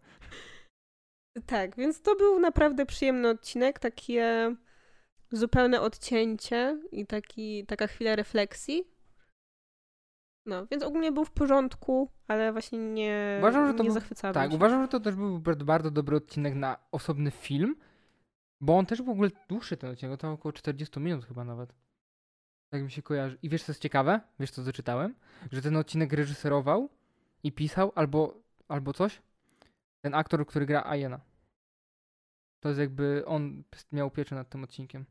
[1.47, 4.55] Tak, więc to był naprawdę przyjemny odcinek, takie
[5.31, 8.98] zupełne odcięcie i taki, taka chwila refleksji.
[10.49, 14.51] No, więc ogólnie był w porządku, ale właśnie nie, uważam, że to nie zachwycałem Tak,
[14.51, 14.57] się.
[14.57, 17.77] uważam, że to też był bardzo dobry odcinek na osobny film,
[18.61, 21.75] bo on też był w ogóle dłuższy ten odcinek, to około 40 minut chyba nawet.
[22.69, 23.39] Tak mi się kojarzy.
[23.43, 24.21] I wiesz co jest ciekawe?
[24.41, 25.15] Wiesz co zaczytałem?
[25.53, 26.89] Że ten odcinek reżyserował
[27.43, 28.35] i pisał albo,
[28.69, 29.23] albo coś
[30.01, 31.21] ten aktor, który gra Ayena.
[32.61, 35.05] To jest jakby on miał pieczę nad tym odcinkiem.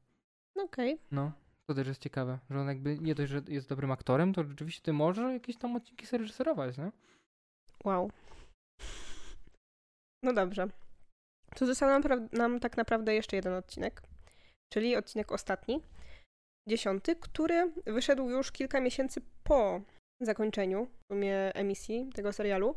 [0.56, 0.94] Okej.
[0.94, 1.06] Okay.
[1.12, 1.32] No,
[1.70, 4.82] to też jest ciekawe, że on jakby nie dość, że jest dobrym aktorem, to rzeczywiście
[4.82, 6.92] ty może jakieś tam odcinki sobie reżyserować, nie?
[7.84, 8.12] Wow.
[10.24, 10.68] No dobrze.
[11.56, 14.02] Tu został nam, nam tak naprawdę jeszcze jeden odcinek,
[14.74, 15.82] czyli odcinek ostatni,
[16.70, 19.82] dziesiąty, który wyszedł już kilka miesięcy po
[20.22, 22.76] zakończeniu w sumie emisji tego serialu.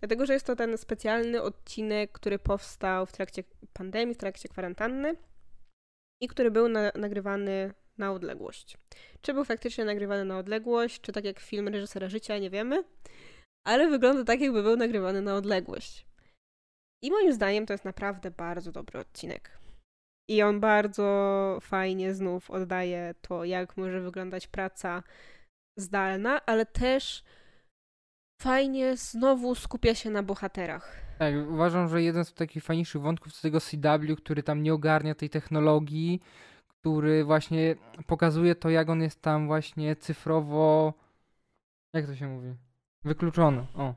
[0.00, 5.16] Dlatego, że jest to ten specjalny odcinek, który powstał w trakcie pandemii, w trakcie kwarantanny
[6.22, 8.78] i który był na, nagrywany na odległość.
[9.20, 12.84] Czy był faktycznie nagrywany na odległość, czy tak jak film reżysera życia, nie wiemy,
[13.66, 16.06] ale wygląda tak, jakby był nagrywany na odległość.
[17.04, 19.58] I moim zdaniem to jest naprawdę bardzo dobry odcinek.
[20.30, 25.02] I on bardzo fajnie znów oddaje to, jak może wyglądać praca
[25.78, 27.24] zdalna, ale też
[28.42, 30.96] fajnie znowu skupia się na bohaterach.
[31.18, 35.14] Tak, uważam, że jeden z takich fajniejszych wątków z tego CW, który tam nie ogarnia
[35.14, 36.20] tej technologii,
[36.80, 37.76] który właśnie
[38.06, 40.94] pokazuje to, jak on jest tam właśnie cyfrowo.
[41.92, 42.54] Jak to się mówi?
[43.04, 43.66] Wykluczony.
[43.74, 43.94] O.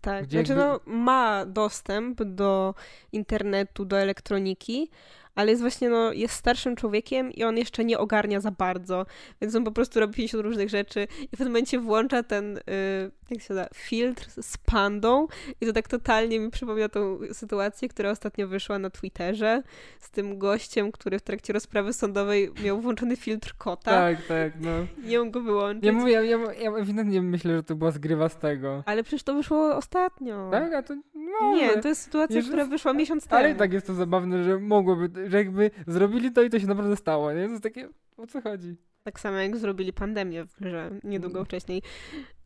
[0.00, 0.90] Tak, Gdzie znaczy jakby...
[0.90, 2.74] no, ma dostęp do
[3.12, 4.90] internetu, do elektroniki,
[5.34, 9.06] ale jest właśnie, no, jest starszym człowiekiem i on jeszcze nie ogarnia za bardzo,
[9.40, 13.10] więc on po prostu robi 50 różnych rzeczy i w pewnym momencie włącza ten, yy,
[13.30, 15.26] jak się nazywa, filtr z pandą
[15.60, 19.62] i to tak totalnie mi przypomina tą sytuację, która ostatnio wyszła na Twitterze
[20.00, 23.90] z tym gościem, który w trakcie rozprawy sądowej miał włączony filtr kota.
[23.90, 24.70] Tak, tak, no.
[25.04, 25.84] Nie mógł go wyłączyć.
[25.84, 28.82] Ja mówię, ja, ja, ja ewidentnie myślę, że to była zgrywa z tego.
[28.86, 30.48] Ale przecież to wyszło ostatnio.
[30.50, 30.72] Tak?
[30.72, 33.38] A to no, Nie, to jest sytuacja, która wyszła miesiąc temu.
[33.38, 36.66] Ale i tak jest to zabawne, że mogłoby, że jakby zrobili to i to się
[36.66, 37.44] naprawdę stało, nie?
[37.44, 38.76] To jest takie, o co chodzi?
[39.06, 41.46] Tak samo jak zrobili pandemię w grze niedługo Mm.
[41.46, 41.82] wcześniej.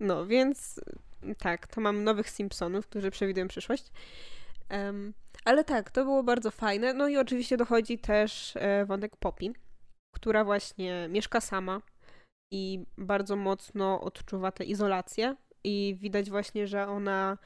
[0.01, 0.81] No, więc
[1.39, 3.85] tak, to mam nowych Simpsonów, którzy przewidują przyszłość.
[4.69, 6.95] Em, ale tak, to było bardzo fajne.
[6.95, 9.47] No i oczywiście dochodzi też e, wątek Poppy,
[10.15, 11.81] która właśnie mieszka sama
[12.53, 17.39] i bardzo mocno odczuwa tę izolację i widać właśnie, że ona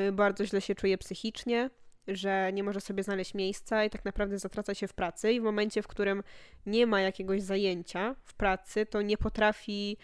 [0.00, 1.70] y, bardzo źle się czuje psychicznie,
[2.08, 5.44] że nie może sobie znaleźć miejsca i tak naprawdę zatraca się w pracy i w
[5.44, 6.22] momencie, w którym
[6.66, 9.96] nie ma jakiegoś zajęcia w pracy, to nie potrafi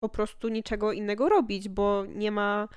[0.00, 2.68] po prostu niczego innego robić, bo nie ma,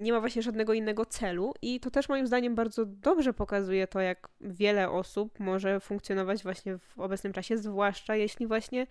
[0.00, 1.54] nie ma właśnie żadnego innego celu.
[1.62, 6.78] I to też moim zdaniem bardzo dobrze pokazuje to, jak wiele osób może funkcjonować właśnie
[6.78, 8.86] w obecnym czasie, zwłaszcza jeśli właśnie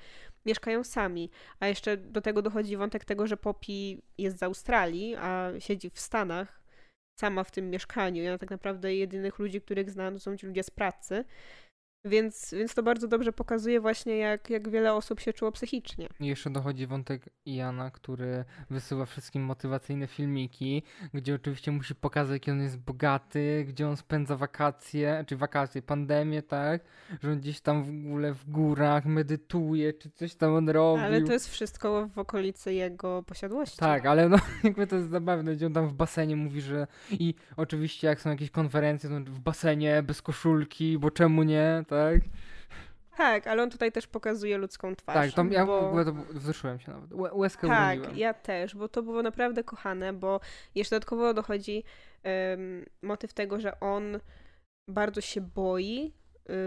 [0.45, 1.30] mieszkają sami.
[1.59, 5.99] A jeszcze do tego dochodzi wątek tego, że Poppy jest z Australii, a siedzi w
[5.99, 6.62] Stanach,
[7.20, 8.24] sama w tym mieszkaniu.
[8.24, 11.26] Ja tak naprawdę jedynych ludzi, których znam, to są ci ludzie z pracy.
[12.06, 16.08] Więc, więc to bardzo dobrze pokazuje właśnie, jak, jak wiele osób się czuło psychicznie.
[16.20, 20.84] I jeszcze dochodzi wątek Iana, który wysyła wszystkim motywacyjne filmiki,
[21.14, 26.41] gdzie oczywiście musi pokazać, jaki on jest bogaty, gdzie on spędza wakacje, czy wakacje, pandemię,
[26.41, 26.82] tak?
[27.22, 31.06] Że on gdzieś tam w ogóle w górach medytuje, czy coś tam on robił.
[31.06, 33.78] Ale to jest wszystko w okolicy jego posiadłości.
[33.78, 37.36] Tak, ale no jakby to jest zabawne, gdzie on tam w basenie mówi, że i
[37.58, 42.22] oczywiście jak są jakieś konferencje, to w basenie, bez koszulki, bo czemu nie, tak?
[43.18, 45.34] Tak, ale on tutaj też pokazuje ludzką twarz.
[45.34, 45.82] Tak, ja bo...
[45.82, 48.18] w ogóle to wzruszyłem się nawet, Łe- łezkę Tak, uroniłem.
[48.18, 50.39] ja też, bo to było naprawdę kochane, bo
[50.76, 51.84] jeszcze dodatkowo dochodzi
[52.24, 54.20] em, motyw tego, że on
[54.89, 56.14] bardzo się boi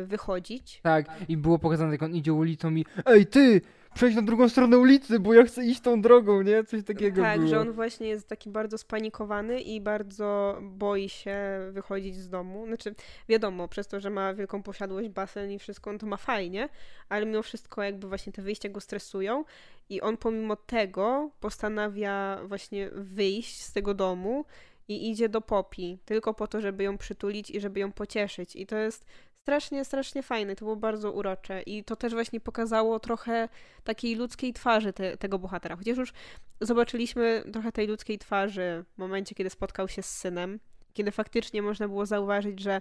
[0.06, 0.80] wychodzić.
[0.82, 3.60] Tak, i było pokazane, jak on idzie ulicą i Ej ty,
[3.94, 6.64] przejdź na drugą stronę ulicy, bo ja chcę iść tą drogą, nie?
[6.64, 7.50] Coś takiego tak, było.
[7.50, 11.38] że on właśnie jest taki bardzo spanikowany i bardzo boi się
[11.72, 12.66] wychodzić z domu.
[12.66, 12.94] Znaczy,
[13.28, 16.68] wiadomo, przez to, że ma wielką posiadłość, basen i wszystko, no to ma fajnie,
[17.08, 19.44] ale mimo wszystko jakby właśnie te wyjścia go stresują
[19.88, 24.44] i on pomimo tego postanawia właśnie wyjść z tego domu
[24.88, 28.56] i idzie do Popi, tylko po to, żeby ją przytulić i żeby ją pocieszyć.
[28.56, 29.06] I to jest
[29.46, 33.48] strasznie, strasznie fajne, to było bardzo urocze i to też właśnie pokazało trochę
[33.84, 35.76] takiej ludzkiej twarzy te, tego bohatera.
[35.76, 36.12] Chociaż już
[36.60, 40.60] zobaczyliśmy trochę tej ludzkiej twarzy w momencie, kiedy spotkał się z synem,
[40.92, 42.80] kiedy faktycznie można było zauważyć, że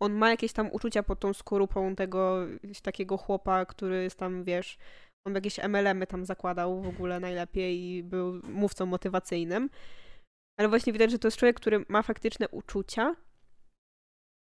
[0.00, 2.46] on ma jakieś tam uczucia pod tą skorupą tego
[2.82, 4.78] takiego chłopa, który jest tam, wiesz,
[5.26, 9.70] on jakieś MLM-y tam zakładał w ogóle najlepiej i był mówcą motywacyjnym.
[10.58, 13.14] Ale właśnie widać, że to jest człowiek, który ma faktyczne uczucia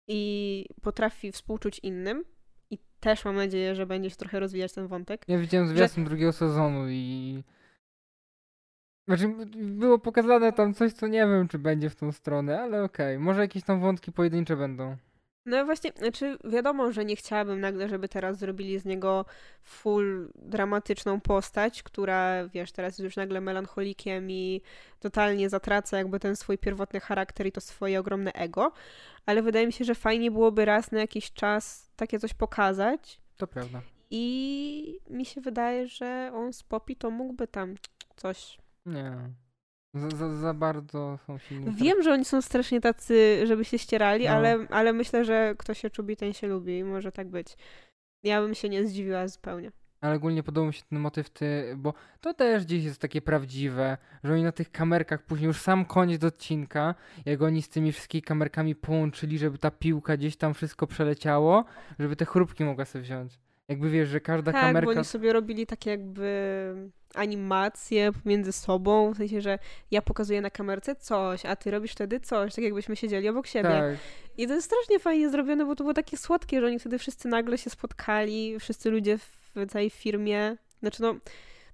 [0.08, 2.24] i potrafi współczuć innym.
[2.70, 5.26] I też mam nadzieję, że będzie się trochę rozwijać ten wątek.
[5.28, 7.43] Ja widziałem zwiastun drugiego sezonu i...
[9.08, 13.20] Znaczy, było pokazane tam coś, co nie wiem, czy będzie w tą stronę, ale okej.
[13.20, 14.97] Może jakieś tam wątki pojedyncze będą.
[15.46, 19.26] No właśnie, znaczy wiadomo, że nie chciałabym nagle, żeby teraz zrobili z niego
[19.64, 24.62] full dramatyczną postać, która, wiesz, teraz jest już nagle melancholikiem i
[25.00, 28.72] totalnie zatraca jakby ten swój pierwotny charakter i to swoje ogromne ego,
[29.26, 33.48] ale wydaje mi się, że fajnie byłoby raz na jakiś czas takie coś pokazać To
[33.48, 33.82] prawda.
[34.12, 37.76] i mi się wydaje, że on z Poppy to mógłby tam
[38.16, 38.58] coś...
[38.86, 39.34] Nie.
[39.94, 41.76] Za, za, za bardzo są silni.
[41.76, 44.32] Wiem, że oni są strasznie tacy, żeby się ścierali, No.
[44.32, 47.58] ale, ale myślę, że kto się czubi, ten się lubi i może tak być.
[48.24, 49.72] Ja bym się nie zdziwiła zupełnie.
[50.02, 53.98] Ale ogólnie podobał mi się ten motyw, ty, bo to też gdzieś jest takie prawdziwe,
[54.24, 58.22] że oni na tych kamerkach później, już sam koniec odcinka, jak oni z tymi wszystkimi
[58.22, 61.66] kamerkami połączyli, żeby ta piłka gdzieś tam wszystko przeleciało,
[62.00, 63.39] żeby te chrupki mogła sobie wziąć.
[63.70, 64.86] Jakby wiesz, że każda tak, kamerka...
[64.86, 66.76] bo oni sobie robili takie jakby
[67.16, 69.59] animacje między sobą, w sensie, że
[69.91, 73.70] ja pokazuję na kamerce coś, a ty robisz wtedy coś, tak jakbyśmy siedzieli obok siebie.
[73.70, 73.97] Tak,
[74.38, 77.28] I to jest strasznie fajnie zrobione, bo to było takie słodkie, że oni wtedy wszyscy
[77.28, 80.57] nagle się spotkali, wszyscy ludzie w całej firmie.
[80.80, 81.16] Znaczy no,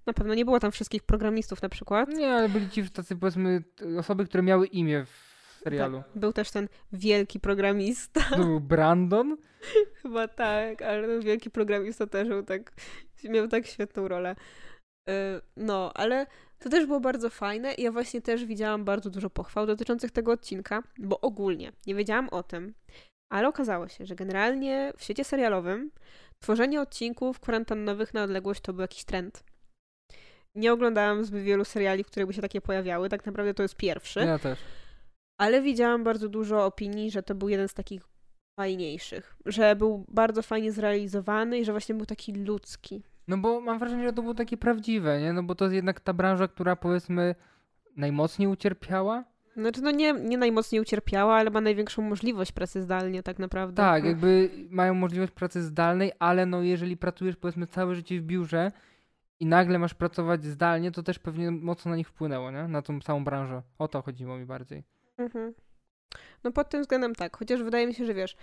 [0.05, 2.09] na pewno nie było tam wszystkich programistów na przykład.
[2.09, 3.63] nie, ale byli ci tacy powiedzmy
[3.99, 5.28] osoby, które miały imię w
[5.59, 5.97] serialu.
[5.97, 8.21] Tak, był też ten wielki programista.
[8.29, 9.37] To był Brandon,
[10.01, 12.71] Chyba tak, ale ten wielki programista też był tak,
[13.23, 14.35] miał tak świetną rolę.
[15.09, 15.13] Y,
[15.57, 16.25] No, ale
[16.59, 20.31] to też było bardzo fajne i ja właśnie też widziałam bardzo dużo pochwał dotyczących tego
[20.31, 22.73] odcinka, bo ogólnie nie wiedziałam o tym,
[23.31, 25.91] Ale okazało się, że generalnie w świecie serialowym
[26.39, 29.43] tworzenie odcinków kwarantannowych na odległość to był jakiś trend.
[30.55, 33.09] Nie oglądałam zbyt wielu seriali, które by się takie pojawiały.
[33.09, 34.19] Tak naprawdę to jest pierwszy.
[34.19, 34.59] Ja też.
[35.39, 38.01] Ale widziałam bardzo dużo opinii, że to był jeden z takich
[38.59, 39.35] fajniejszych.
[39.45, 43.03] Że był bardzo fajnie zrealizowany i że właśnie był taki ludzki.
[43.27, 45.33] No bo mam wrażenie, że to było takie prawdziwe, nie?
[45.33, 47.35] No bo to jest jednak ta branża, która powiedzmy
[47.95, 49.23] najmocniej ucierpiała.
[49.57, 53.75] Znaczy, no nie, nie najmocniej ucierpiała, ale ma największą możliwość pracy zdalnie, tak naprawdę.
[53.75, 54.09] Tak, No.
[54.09, 58.71] jakby mają możliwość pracy zdalnej, ale no jeżeli pracujesz powiedzmy całe życie w biurze
[59.39, 62.67] i nagle masz pracować zdalnie, to też pewnie mocno na nich wpłynęło, nie?
[62.67, 63.61] Na tą samą branżę.
[63.79, 64.83] O to chodziło mi bardziej.
[65.19, 65.53] Mhm.
[66.43, 68.35] No pod tym względem tak, chociaż wydaje mi się, że wiesz,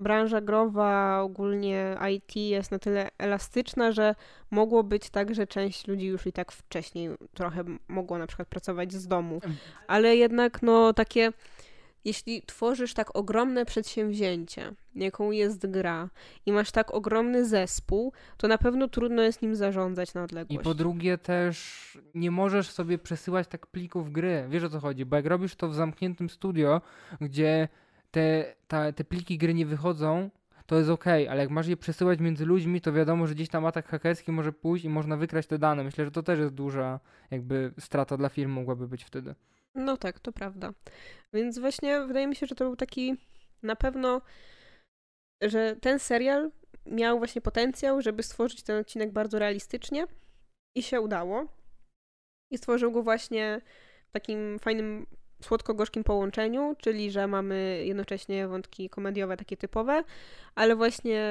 [0.00, 4.14] branża growa, ogólnie IT jest na tyle elastyczna, że
[4.50, 8.92] mogło być tak, że część ludzi już i tak wcześniej trochę mogło na przykład pracować
[8.92, 9.40] z domu.
[9.86, 11.32] Ale jednak no takie,
[12.08, 16.10] jeśli tworzysz tak ogromne przedsięwzięcie, jaką jest gra
[16.46, 20.64] i masz tak ogromny zespół, to na pewno trudno jest nim zarządzać na I odległość.
[20.64, 24.46] po drugie też nie możesz sobie przesyłać tak plików gry.
[24.48, 25.04] Wiesz o co chodzi?
[25.04, 26.80] Bo jak robisz to w zamkniętym studio,
[27.20, 27.68] gdzie
[28.10, 30.30] te, ta, te pliki gry nie wychodzą,
[30.66, 33.66] to jest okej, ale jak masz je przesyłać między ludźmi, to wiadomo, że gdzieś tam
[33.66, 35.84] atak hakerski może pójść i można wykraść te dane.
[35.84, 37.00] Myślę, że to też jest duża
[37.30, 39.34] jakby strata dla firmy mogłaby być wtedy.
[39.78, 40.72] No tak, to prawda.
[41.32, 43.16] Więc właśnie wydaje mi się, że to był taki
[43.62, 44.20] na pewno,
[45.42, 46.50] że ten serial
[46.86, 50.06] miał właśnie potencjał, żeby stworzyć ten odcinek bardzo realistycznie
[50.74, 51.46] i się udało.
[52.50, 53.60] I stworzył go właśnie
[54.08, 55.06] w takim fajnym,
[55.42, 60.04] słodko-gorzkim połączeniu, czyli że mamy jednocześnie wątki komediowe, takie typowe,
[60.54, 61.22] ale właśnie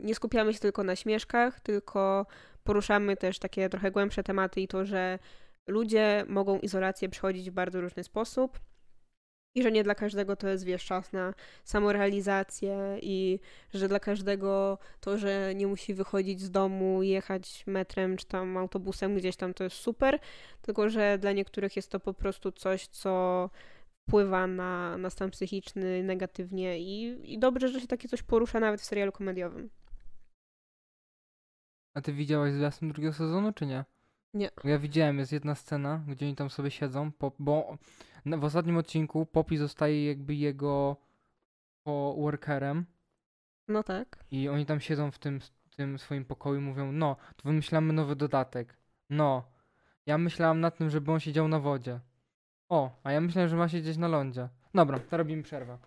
[0.00, 2.26] nie skupiamy się tylko na śmieszkach, tylko
[2.64, 5.18] poruszamy też takie trochę głębsze tematy i to, że
[5.68, 8.60] ludzie mogą izolację przechodzić w bardzo różny sposób
[9.54, 13.40] i że nie dla każdego to jest wiesz, czas na samorealizację i
[13.74, 19.14] że dla każdego to, że nie musi wychodzić z domu, jechać metrem czy tam autobusem
[19.14, 20.18] gdzieś tam, to jest super,
[20.62, 23.50] tylko że dla niektórych jest to po prostu coś, co
[24.08, 28.80] wpływa na, na stan psychiczny negatywnie i, i dobrze, że się takie coś porusza nawet
[28.80, 29.70] w serialu komediowym.
[31.94, 33.84] A ty widziałaś zwiastun drugiego sezonu, czy nie?
[34.34, 34.50] Nie.
[34.64, 37.78] Ja widziałem, jest jedna scena, gdzie oni tam sobie siedzą, bo
[38.26, 40.96] w ostatnim odcinku Poppy zostaje jakby jego
[41.84, 42.86] co-workerem
[43.68, 44.24] No tak.
[44.30, 45.40] i oni tam siedzą w tym,
[45.76, 48.76] tym swoim pokoju i mówią, no, to wymyślamy nowy dodatek.
[49.10, 49.42] No,
[50.06, 52.00] ja myślałam nad tym, żeby on siedział na wodzie.
[52.68, 54.48] O, a ja myślałem, że ma siedzieć na lądzie.
[54.74, 55.78] Dobra, to robimy przerwę.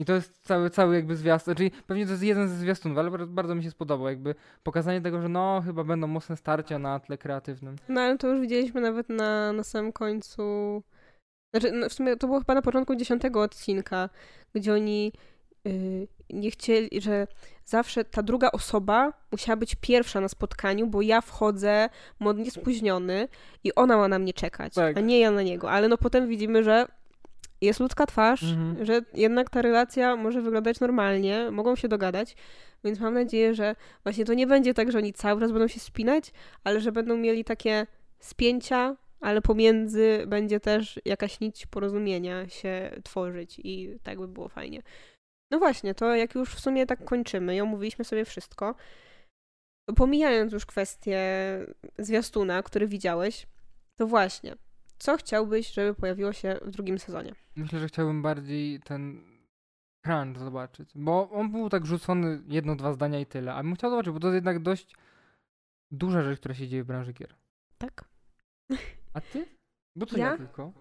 [0.00, 3.10] I to jest cały, cały jakby zwiastun, czyli pewnie to jest jeden ze zwiastunów, ale
[3.10, 7.00] bar- bardzo mi się spodobał, jakby pokazanie tego, że no, chyba będą mocne starcia na
[7.00, 7.76] tle kreatywnym.
[7.88, 10.42] No ale to już widzieliśmy nawet na, na samym końcu.
[11.54, 14.08] Znaczy, no, w sumie to było chyba na początku dziesiątego odcinka,
[14.54, 15.12] gdzie oni
[15.64, 17.26] yy, nie chcieli, że
[17.64, 21.88] zawsze ta druga osoba musiała być pierwsza na spotkaniu, bo ja wchodzę
[22.20, 23.28] modnie spóźniony
[23.64, 24.96] i ona ma na mnie czekać, Tak.
[24.96, 25.70] a nie ja na niego.
[25.70, 26.86] Ale no potem widzimy, że
[27.60, 28.86] jest ludzka twarz, Mhm.
[28.86, 32.36] że jednak ta relacja może wyglądać normalnie, mogą się dogadać,
[32.84, 35.80] więc mam nadzieję, że właśnie to nie będzie tak, że oni cały czas będą się
[35.80, 36.32] spinać,
[36.64, 37.86] ale że będą mieli takie
[38.18, 44.82] spięcia, ale pomiędzy będzie też jakaś nić porozumienia się tworzyć i tak by było fajnie.
[45.50, 48.74] No właśnie, to jak już w sumie tak kończymy i omówiliśmy sobie wszystko,
[49.96, 51.20] pomijając już kwestię
[51.98, 53.46] zwiastuna, który widziałeś,
[53.98, 54.54] to właśnie,
[55.00, 57.34] co chciałbyś, żeby pojawiło się w drugim sezonie?
[57.56, 59.24] Myślę, że chciałbym bardziej ten
[60.04, 63.90] crunch zobaczyć, bo on był tak rzucony jedno, dwa zdania i tyle, a bym chciał
[63.90, 64.96] zobaczyć, bo to jest jednak dość
[65.90, 67.34] duża rzecz, która się dzieje w branży gier.
[67.78, 68.04] Tak?
[69.14, 69.46] A ty?
[69.96, 70.36] Bo co ja, Ja?
[70.36, 70.72] tylko?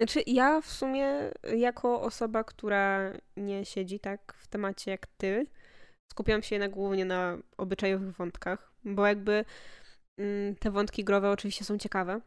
[0.00, 1.08] Znaczy, ja w sumie,
[1.56, 5.46] jako osoba, która nie siedzi tak w temacie jak ty,
[6.12, 9.44] skupiam się jednak głównie na obyczajowych wątkach, bo jakby
[10.18, 12.20] mm, te wątki growe oczywiście są ciekawe.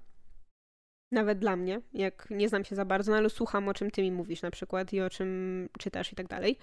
[1.11, 4.01] Nawet dla mnie, jak nie znam się za bardzo, no ale słucham o czym ty
[4.01, 6.57] mi mówisz na przykład i o czym czytasz i tak dalej.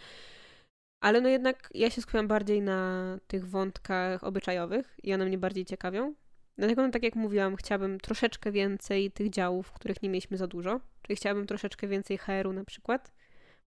[1.00, 5.64] Ale no jednak ja się skupiam bardziej na tych wątkach obyczajowych i one mnie bardziej
[5.64, 6.14] ciekawią.
[6.58, 10.80] Dlatego, no, tak jak mówiłam, chciałabym troszeczkę więcej tych działów, których nie mieliśmy za dużo.
[11.02, 13.12] Czyli chciałabym troszeczkę więcej HR-u na przykład.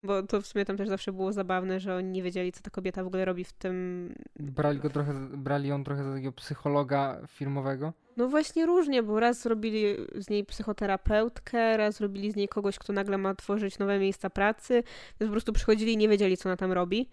[0.03, 2.69] Bo to w sumie tam też zawsze było zabawne, że oni nie wiedzieli, co ta
[2.69, 4.15] kobieta w ogóle robi w tym.
[4.39, 7.93] Brali go trochę, brali ją trochę za takiego psychologa firmowego.
[8.17, 9.83] No właśnie różnie, bo raz zrobili
[10.15, 14.73] z niej psychoterapeutkę, raz zrobili z niej kogoś, kto nagle ma tworzyć nowe miejsca pracy,
[15.19, 17.09] więc po prostu przychodzili i nie wiedzieli, co ona tam robi.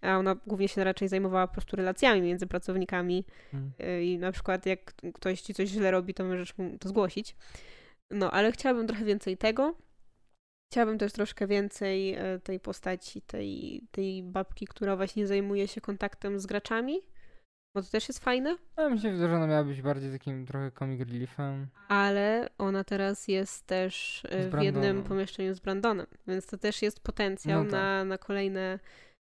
[0.00, 3.24] A ona głównie się raczej zajmowała po prostu relacjami między pracownikami.
[3.54, 3.72] Mm.
[3.80, 7.36] Y, i na przykład jak ktoś ci coś źle robi, to możesz mu to zgłosić.
[8.10, 9.74] No, ale chciałabym trochę więcej tego.
[10.72, 16.40] Chciałabym też troszkę więcej e, tej postaci, tej, tej babki, która właśnie zajmuje się kontaktem
[16.40, 17.00] z graczami,
[17.74, 18.56] bo to też jest fajne.
[18.76, 21.66] Ale mi się wydaje, że ona miała być bardziej takim trochę comic reliefem.
[21.88, 27.00] Ale ona teraz jest też e, w jednym pomieszczeniu z Brandonem, więc to też jest
[27.00, 27.72] potencjał No tak.
[27.72, 28.78] na, na kolejne,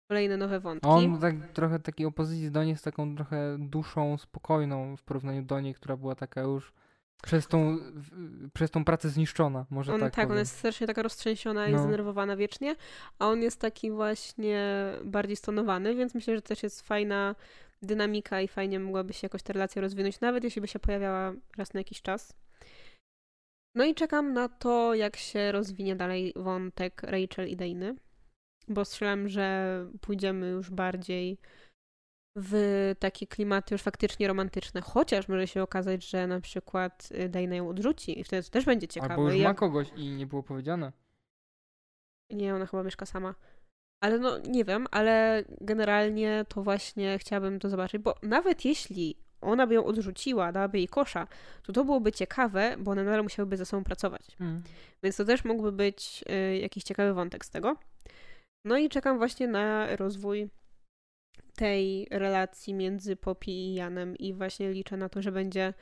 [0.08, 0.88] kolejne nowe wątki.
[0.88, 5.60] On tak trochę takiej opozycji do niej z taką trochę duszą spokojną w porównaniu do
[5.60, 6.72] niej, która była taka już
[7.22, 7.78] przez tą,
[8.54, 10.30] przez tą pracę zniszczona, może On, tak, tak, powiem.
[10.30, 11.78] ona jest strasznie taka roztrzęsiona i No.
[11.78, 12.76] zdenerwowana wiecznie,
[13.18, 14.62] a on jest taki właśnie
[15.04, 17.34] bardziej stonowany, więc myślę, że też jest fajna
[17.82, 21.74] dynamika i fajnie mogłaby się jakoś ta relacja rozwinąć, nawet jeśli by się pojawiała raz
[21.74, 22.34] na jakiś czas.
[23.74, 27.94] No i czekam na to, jak się rozwinie dalej wątek Rachel i Dany,
[28.68, 31.38] bo strzelam, że pójdziemy już bardziej
[32.36, 37.54] w takie klimaty już faktycznie romantyczne, chociaż może się okazać, że na przykład y, Dana
[37.54, 39.14] ją odrzuci i wtedy to też będzie ciekawe.
[39.14, 40.92] Albo już ma Jak- kogoś i nie było powiedziane.
[42.30, 43.34] Nie, ona chyba mieszka sama.
[44.02, 49.66] Ale no, nie wiem, ale generalnie to właśnie chciałabym to zobaczyć, bo nawet jeśli ona
[49.66, 51.26] by ją odrzuciła, dałaby jej kosza,
[51.62, 54.22] to to byłoby ciekawe, bo one nadal musiałyby ze sobą pracować.
[55.02, 57.76] Więc to też mógłby być y, jakiś ciekawy wątek z tego.
[58.64, 60.48] No i czekam właśnie na rozwój
[61.56, 65.74] tej relacji między Poppy i Janem i właśnie liczę na to, że będzie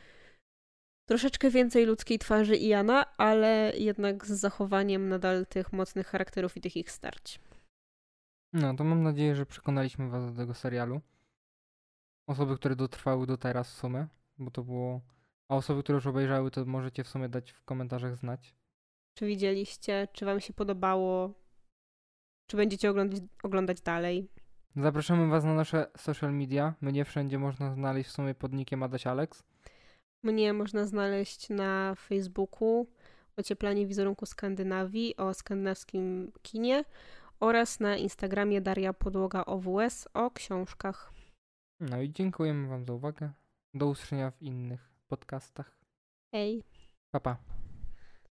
[1.08, 6.60] troszeczkę więcej ludzkiej twarzy i Jana, ale jednak z zachowaniem nadal tych mocnych charakterów i
[6.60, 7.40] tych ich starć.
[8.52, 11.00] No, to mam nadzieję, że przekonaliśmy was do tego serialu.
[12.26, 14.06] Osoby, które dotrwały do teraz w sumie,
[14.38, 15.00] bo to było...
[15.48, 18.54] A osoby, które już obejrzały, to możecie w sumie dać w komentarzach znać.
[19.14, 20.08] Czy widzieliście?
[20.12, 21.34] Czy wam się podobało?
[22.46, 24.28] Czy będziecie oglądać, oglądać dalej?
[24.76, 26.74] Zapraszamy was na nasze social media.
[26.80, 29.42] Mnie wszędzie można znaleźć w sumie pod nickiem Adaś Alex.
[30.22, 32.86] Mnie można znaleźć na Facebooku
[33.36, 36.84] Ocieplanie wizerunku Skandynawii o skandynawskim kinie
[37.40, 41.12] oraz na Instagramie Daria Podłoga OWS o książkach.
[41.80, 43.30] No i dziękujemy wam za uwagę.
[43.74, 45.78] Do usłyszenia w innych podcastach.
[46.34, 46.64] Hej!
[47.10, 47.59] Pa, pa.